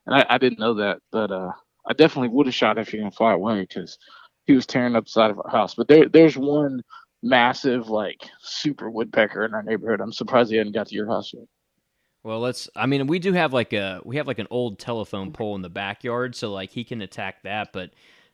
And 0.06 0.14
I, 0.14 0.24
I 0.28 0.38
didn't 0.38 0.58
know 0.60 0.74
that, 0.74 0.98
but 1.10 1.32
uh, 1.32 1.50
I 1.86 1.92
definitely 1.92 2.28
would 2.28 2.46
have 2.46 2.54
shot 2.54 2.78
if 2.78 2.88
he 2.88 2.98
didn't 2.98 3.14
fly 3.14 3.32
away 3.32 3.60
because 3.60 3.98
he 4.46 4.54
was 4.54 4.66
tearing 4.66 4.96
up 4.96 5.04
the 5.04 5.10
side 5.10 5.30
of 5.30 5.38
our 5.38 5.50
house. 5.50 5.74
But 5.74 5.88
there, 5.88 6.08
there's 6.08 6.36
one 6.36 6.82
massive 7.22 7.88
like 7.88 8.20
super 8.40 8.90
woodpecker 8.90 9.44
in 9.44 9.54
our 9.54 9.62
neighborhood. 9.62 10.00
I'm 10.00 10.12
surprised 10.12 10.50
he 10.50 10.56
hadn't 10.56 10.74
got 10.74 10.88
to 10.88 10.94
your 10.94 11.08
house 11.08 11.32
yet. 11.32 11.44
Well, 12.22 12.40
let's. 12.40 12.68
I 12.74 12.86
mean, 12.86 13.06
we 13.06 13.18
do 13.18 13.32
have 13.34 13.52
like 13.52 13.72
a 13.72 14.00
we 14.04 14.16
have 14.16 14.26
like 14.26 14.38
an 14.38 14.46
old 14.50 14.78
telephone 14.78 15.32
pole 15.32 15.54
in 15.56 15.62
the 15.62 15.68
backyard, 15.68 16.34
so 16.34 16.52
like 16.52 16.70
he 16.70 16.84
can 16.84 17.02
attack 17.02 17.42
that, 17.42 17.72
but 17.72 17.90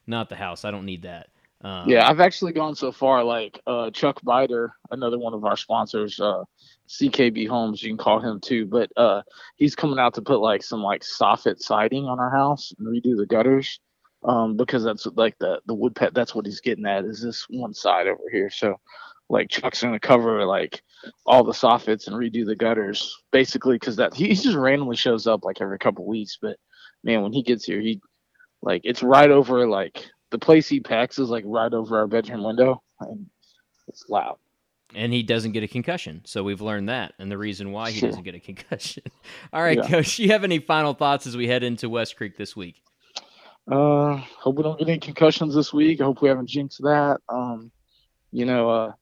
not 0.07 0.29
the 0.29 0.37
house. 0.37 0.65
I 0.65 0.71
don't 0.71 0.87
need 0.87 1.03
that. 1.03 1.29
Um, 1.63 1.89
yeah, 1.89 2.09
I've 2.09 2.21
actually 2.21 2.53
gone 2.53 2.75
so 2.75 2.91
far. 2.91 3.23
Like 3.23 3.61
uh, 3.67 3.91
Chuck 3.91 4.21
Biter, 4.23 4.75
another 4.91 5.19
one 5.19 5.35
of 5.35 5.45
our 5.45 5.57
sponsors, 5.57 6.19
uh, 6.19 6.45
CKB 6.89 7.49
Homes, 7.49 7.83
you 7.83 7.91
can 7.91 7.99
call 7.99 8.21
him 8.21 8.41
too. 8.41 8.67
But 8.67 8.91
uh, 8.97 9.23
he's 9.57 9.75
coming 9.75 9.99
out 9.99 10.15
to 10.15 10.23
put 10.23 10.41
like 10.41 10.63
some 10.63 10.83
like 10.83 11.03
soffit 11.03 11.61
siding 11.61 12.07
on 12.07 12.19
our 12.19 12.31
house 12.31 12.73
and 12.79 12.89
redo 12.89 13.17
the 13.17 13.27
gutters, 13.27 13.79
um, 14.25 14.57
because 14.57 14.83
that's 14.85 15.07
like 15.15 15.37
the 15.39 15.61
the 15.67 15.75
wood 15.75 15.95
pet. 15.95 16.15
That's 16.15 16.35
what 16.35 16.47
he's 16.47 16.61
getting 16.61 16.87
at 16.87 17.05
is 17.05 17.21
this 17.23 17.47
one 17.51 17.75
side 17.75 18.07
over 18.07 18.31
here. 18.33 18.49
So, 18.49 18.81
like 19.29 19.51
Chuck's 19.51 19.83
gonna 19.83 20.01
cover 20.01 20.47
like 20.47 20.83
all 21.27 21.45
the 21.45 21.53
soffits 21.53 22.07
and 22.07 22.17
redo 22.17 22.47
the 22.47 22.57
gutters, 22.57 23.19
basically, 23.33 23.77
because 23.77 23.97
that 23.97 24.15
he, 24.15 24.29
he 24.29 24.35
just 24.35 24.57
randomly 24.57 24.97
shows 24.97 25.27
up 25.27 25.45
like 25.45 25.61
every 25.61 25.79
couple 25.79 26.07
weeks. 26.07 26.39
But 26.41 26.57
man, 27.05 27.21
when 27.21 27.35
he 27.35 27.43
gets 27.43 27.67
here, 27.67 27.81
he 27.81 28.01
like 28.63 28.81
it's 28.85 29.03
right 29.03 29.31
over 29.31 29.67
like 29.67 30.07
the 30.31 30.39
place 30.39 30.69
he 30.69 30.81
packs 30.81 31.19
is 31.19 31.29
like 31.29 31.45
right 31.47 31.73
over 31.73 31.99
our 31.99 32.07
bedroom 32.07 32.45
window, 32.45 32.83
and 33.01 33.27
it's 33.89 34.09
loud. 34.09 34.39
And 34.95 35.13
he 35.13 35.23
doesn't 35.23 35.53
get 35.53 35.63
a 35.63 35.69
concussion, 35.69 36.23
so 36.25 36.43
we've 36.43 36.61
learned 36.61 36.89
that, 36.89 37.15
and 37.19 37.31
the 37.31 37.39
reason 37.39 37.71
why 37.71 37.91
he 37.91 38.01
doesn't 38.01 38.25
get 38.25 38.35
a 38.35 38.41
concussion. 38.41 39.05
All 39.53 39.63
right, 39.63 39.79
yeah. 39.79 39.89
Coach, 39.89 40.19
you 40.19 40.31
have 40.31 40.43
any 40.43 40.59
final 40.59 40.95
thoughts 40.95 41.27
as 41.27 41.37
we 41.37 41.47
head 41.47 41.63
into 41.63 41.89
West 41.89 42.17
Creek 42.17 42.37
this 42.37 42.57
week? 42.57 42.83
Uh, 43.71 44.17
hope 44.17 44.57
we 44.57 44.65
don't 44.65 44.79
get 44.79 44.89
any 44.89 44.99
concussions 44.99 45.55
this 45.55 45.73
week. 45.73 46.01
I 46.01 46.05
hope 46.05 46.23
we 46.23 46.29
haven't 46.29 46.49
jinxed 46.49 46.83
that. 46.83 47.19
Um, 47.29 47.71
you 48.33 48.45
know, 48.45 48.69
uh, 48.69 48.93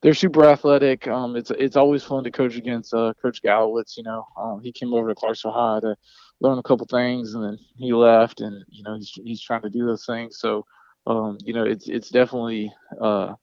they're 0.00 0.14
super 0.14 0.44
athletic. 0.46 1.06
Um, 1.08 1.36
it's 1.36 1.50
it's 1.50 1.76
always 1.76 2.02
fun 2.02 2.24
to 2.24 2.30
coach 2.30 2.56
against 2.56 2.94
uh, 2.94 3.12
Coach 3.20 3.42
Gallowitz. 3.42 3.96
You 3.96 4.04
know, 4.04 4.26
um, 4.38 4.60
he 4.62 4.72
came 4.72 4.94
over 4.94 5.08
to 5.08 5.14
Clarksville 5.14 5.52
High 5.52 5.80
to 5.80 5.96
learn 6.40 6.58
a 6.58 6.62
couple 6.62 6.86
things, 6.86 7.34
and 7.34 7.42
then 7.42 7.58
he 7.76 7.92
left, 7.92 8.40
and 8.40 8.64
you 8.68 8.82
know 8.82 8.96
he's 8.96 9.12
he's 9.24 9.40
trying 9.40 9.62
to 9.62 9.70
do 9.70 9.86
those 9.86 10.04
things. 10.04 10.38
So, 10.38 10.64
um, 11.06 11.38
you 11.44 11.52
know, 11.52 11.64
it's 11.64 11.88
it's 11.88 12.10
definitely 12.10 12.72
uh, 13.00 13.34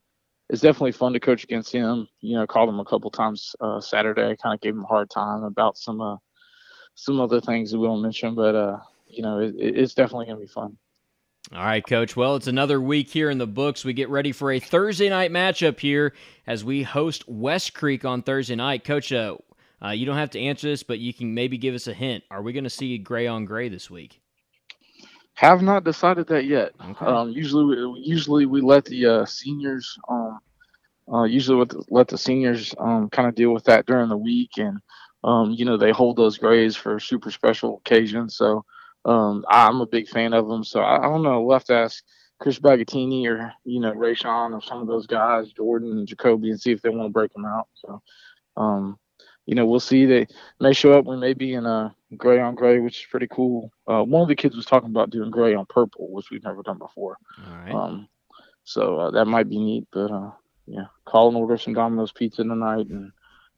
it's 0.50 0.62
definitely 0.62 0.92
fun 0.92 1.14
to 1.14 1.20
coach 1.20 1.44
against 1.44 1.72
him. 1.72 2.08
You 2.22 2.38
know, 2.38 2.48
called 2.48 2.70
him 2.70 2.80
a 2.80 2.86
couple 2.86 3.12
times 3.12 3.56
uh, 3.60 3.82
Saturday. 3.82 4.36
Kind 4.42 4.54
of 4.54 4.62
gave 4.62 4.76
him 4.76 4.84
a 4.84 4.88
hard 4.88 5.10
time 5.10 5.44
about 5.44 5.78
some 5.78 6.02
uh, 6.02 6.18
some 6.96 7.20
other 7.20 7.42
things 7.42 7.72
that 7.72 7.80
we 7.80 7.88
won't 7.88 8.02
mention, 8.02 8.36
but 8.36 8.56
uh, 8.56 8.78
you 9.08 9.24
know, 9.24 9.40
it, 9.40 9.56
it's 9.58 9.94
definitely 9.94 10.28
gonna 10.28 10.40
be 10.40 10.48
fun. 10.48 10.78
All 11.52 11.64
right, 11.64 11.86
Coach. 11.86 12.16
Well, 12.16 12.36
it's 12.38 12.48
another 12.48 12.80
week 12.80 13.10
here 13.10 13.30
in 13.30 13.38
the 13.38 13.46
books. 13.46 13.84
We 13.84 13.94
get 13.94 14.10
ready 14.10 14.32
for 14.32 14.52
a 14.52 14.60
Thursday 14.60 15.10
night 15.10 15.30
matchup 15.30 15.80
here 15.80 16.14
as 16.48 16.64
we 16.64 16.84
host 16.84 17.28
West 17.28 17.74
Creek 17.74 18.06
on 18.06 18.24
Thursday 18.24 18.56
night. 18.56 18.86
Coach, 18.86 19.12
uh, 19.12 19.38
uh, 19.84 19.90
you 19.90 20.06
don't 20.06 20.18
have 20.18 20.32
to 20.32 20.40
answer 20.40 20.68
this, 20.68 20.84
but 20.84 21.00
you 21.00 21.14
can 21.14 21.34
maybe 21.34 21.58
give 21.58 21.76
us 21.76 21.88
a 21.88 21.94
hint. 21.94 22.24
Are 22.32 22.42
we 22.42 22.54
going 22.54 22.64
to 22.64 22.70
see 22.70 22.98
gray 22.98 23.28
on 23.28 23.46
gray 23.46 23.70
this 23.70 23.90
week? 23.90 24.22
Have 25.36 25.62
not 25.62 25.84
decided 25.84 26.28
that 26.28 26.46
yet. 26.46 26.72
Okay. 26.80 27.06
Um, 27.06 27.32
usually, 27.32 27.66
we, 27.66 28.00
usually 28.00 28.46
we 28.46 28.62
let 28.62 28.86
the 28.86 29.06
uh, 29.06 29.26
seniors. 29.26 29.98
Um, 30.08 30.40
uh, 31.12 31.24
usually, 31.24 31.68
let 31.90 32.08
the 32.08 32.18
seniors 32.18 32.74
um, 32.80 33.10
kind 33.10 33.28
of 33.28 33.36
deal 33.36 33.52
with 33.52 33.64
that 33.66 33.86
during 33.86 34.10
the 34.10 34.18
week, 34.18 34.52
and 34.58 34.78
um, 35.24 35.52
you 35.52 35.66
know 35.66 35.76
they 35.76 35.92
hold 35.92 36.18
those 36.18 36.38
grays 36.38 36.76
for 36.76 37.00
super 37.00 37.32
special 37.32 37.82
occasions. 37.84 38.38
So 38.38 38.64
um, 39.06 39.44
I'm 39.50 39.82
a 39.82 39.88
big 39.88 40.08
fan 40.08 40.34
of 40.34 40.48
them. 40.48 40.64
So 40.64 40.82
I, 40.82 41.00
I 41.00 41.02
don't 41.02 41.24
know. 41.24 41.42
We'll 41.42 41.58
have 41.58 41.66
to 41.66 41.74
ask 41.76 42.04
Chris 42.40 42.60
Bagatini 42.60 43.26
or 43.26 43.52
you 43.66 43.80
know 43.80 43.92
Rayshon 43.94 44.54
or 44.54 44.62
some 44.62 44.82
of 44.82 44.88
those 44.88 45.08
guys, 45.08 45.52
Jordan 45.52 45.92
and 45.98 46.08
Jacoby, 46.08 46.52
and 46.52 46.62
see 46.62 46.72
if 46.72 46.82
they 46.82 46.90
want 46.90 47.08
to 47.08 47.14
break 47.14 47.34
them 47.34 47.46
out. 47.46 47.68
So, 47.74 48.02
um, 48.56 49.00
you 49.46 49.56
know, 49.56 49.66
we'll 49.66 49.80
see. 49.80 50.06
They 50.06 50.28
may 50.60 50.74
show 50.74 50.94
up. 50.94 51.06
We 51.06 51.18
may 51.18 51.34
be 51.34 51.54
in 51.54 51.66
a 51.66 51.94
gray 52.16 52.40
on 52.40 52.56
gray, 52.56 52.80
which 52.80 53.00
is 53.00 53.08
pretty 53.10 53.28
cool. 53.30 53.72
Uh, 53.88 54.04
one 54.04 54.22
of 54.22 54.28
the 54.28 54.36
kids 54.36 54.56
was 54.56 54.66
talking 54.66 54.90
about 54.90 55.10
doing 55.10 55.32
gray 55.32 55.54
on 55.54 55.66
purple, 55.66 56.12
which 56.12 56.32
we've 56.32 56.44
never 56.44 56.64
done 56.64 56.78
before. 56.78 57.18
All 57.48 57.58
right. 57.58 57.74
Um, 57.74 58.08
so 58.64 58.98
uh, 59.00 59.12
that 59.12 59.26
might 59.26 59.50
be 59.50 59.60
neat. 59.60 59.88
But 59.92 60.12
uh, 60.12 60.32
yeah, 60.66 60.86
call 61.06 61.28
and 61.28 61.38
order 61.38 61.58
some 61.58 61.74
Domino's 61.74 62.12
pizza 62.12 62.44
tonight 62.44 62.88
and 62.88 63.12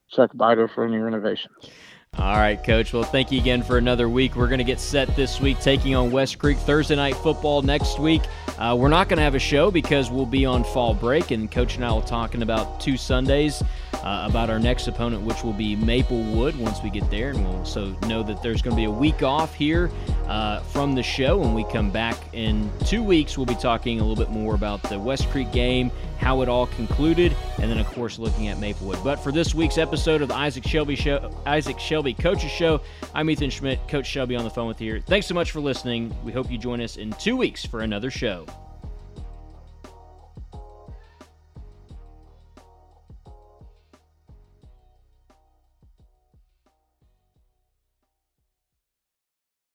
check 0.09 0.31
Bido 0.33 0.69
for 0.73 0.85
any 0.85 0.97
renovations. 0.97 1.69
All 2.17 2.37
right, 2.37 2.61
Coach. 2.63 2.93
Well, 2.93 3.03
thank 3.03 3.29
you 3.29 3.41
again 3.41 3.61
for 3.61 3.77
another 3.77 4.07
week. 4.07 4.37
We're 4.37 4.47
going 4.47 4.59
to 4.59 4.63
get 4.63 4.79
set 4.79 5.13
this 5.17 5.41
week 5.41 5.59
taking 5.59 5.95
on 5.95 6.11
West 6.11 6.39
Creek 6.39 6.57
Thursday 6.57 6.95
night 6.95 7.15
football 7.17 7.61
next 7.61 7.99
week. 7.99 8.21
Uh, 8.57 8.73
we're 8.79 8.87
not 8.87 9.09
going 9.09 9.17
to 9.17 9.23
have 9.23 9.35
a 9.35 9.39
show 9.39 9.69
because 9.69 10.09
we'll 10.09 10.25
be 10.25 10.45
on 10.45 10.63
fall 10.63 10.93
break, 10.93 11.31
and 11.31 11.51
Coach 11.51 11.75
and 11.75 11.83
I 11.83 11.91
will 11.91 12.01
talking 12.01 12.41
about 12.41 12.79
two 12.79 12.95
Sundays 12.95 13.61
uh, 14.03 14.27
about 14.29 14.49
our 14.49 14.59
next 14.59 14.87
opponent, 14.87 15.23
which 15.23 15.43
will 15.43 15.53
be 15.53 15.75
Maplewood 15.75 16.55
once 16.55 16.81
we 16.83 16.89
get 16.89 17.09
there, 17.09 17.29
and 17.29 17.43
we'll 17.45 17.57
also 17.57 17.97
know 18.07 18.23
that 18.23 18.41
there's 18.41 18.61
going 18.61 18.75
to 18.75 18.79
be 18.79 18.85
a 18.85 18.91
week 18.91 19.23
off 19.23 19.53
here 19.53 19.91
uh, 20.27 20.59
from 20.61 20.93
the 20.95 21.03
show. 21.03 21.37
When 21.37 21.53
we 21.53 21.63
come 21.65 21.91
back 21.91 22.17
in 22.33 22.69
two 22.85 23.03
weeks, 23.03 23.37
we'll 23.37 23.45
be 23.45 23.55
talking 23.55 23.99
a 23.99 24.05
little 24.05 24.23
bit 24.23 24.31
more 24.31 24.55
about 24.55 24.81
the 24.83 24.99
West 24.99 25.29
Creek 25.29 25.51
game, 25.51 25.91
how 26.17 26.41
it 26.41 26.49
all 26.49 26.67
concluded, 26.67 27.35
and 27.59 27.69
then 27.69 27.77
of 27.77 27.87
course 27.87 28.19
looking 28.19 28.47
at 28.47 28.59
Maplewood. 28.59 29.03
But 29.03 29.17
for 29.17 29.31
this 29.31 29.53
week's 29.55 29.77
episode 29.77 30.21
of 30.21 30.29
the 30.29 30.35
Isaac 30.35 30.67
Shelby 30.67 30.95
Show, 30.95 31.31
Isaac 31.45 31.79
Shelby 31.79 32.13
Coaches 32.13 32.51
Show, 32.51 32.81
I'm 33.13 33.29
Ethan 33.29 33.49
Schmidt, 33.49 33.87
Coach 33.87 34.07
Shelby 34.07 34.35
on 34.35 34.43
the 34.43 34.49
phone 34.49 34.67
with 34.67 34.81
you. 34.81 35.01
Thanks 35.01 35.27
so 35.27 35.33
much 35.33 35.51
for 35.51 35.59
listening. 35.59 36.15
We 36.23 36.31
hope 36.31 36.51
you 36.51 36.57
join 36.57 36.81
us 36.81 36.97
in 36.97 37.11
two 37.13 37.37
weeks 37.37 37.65
for 37.65 37.81
another 37.81 38.11
show. 38.11 38.45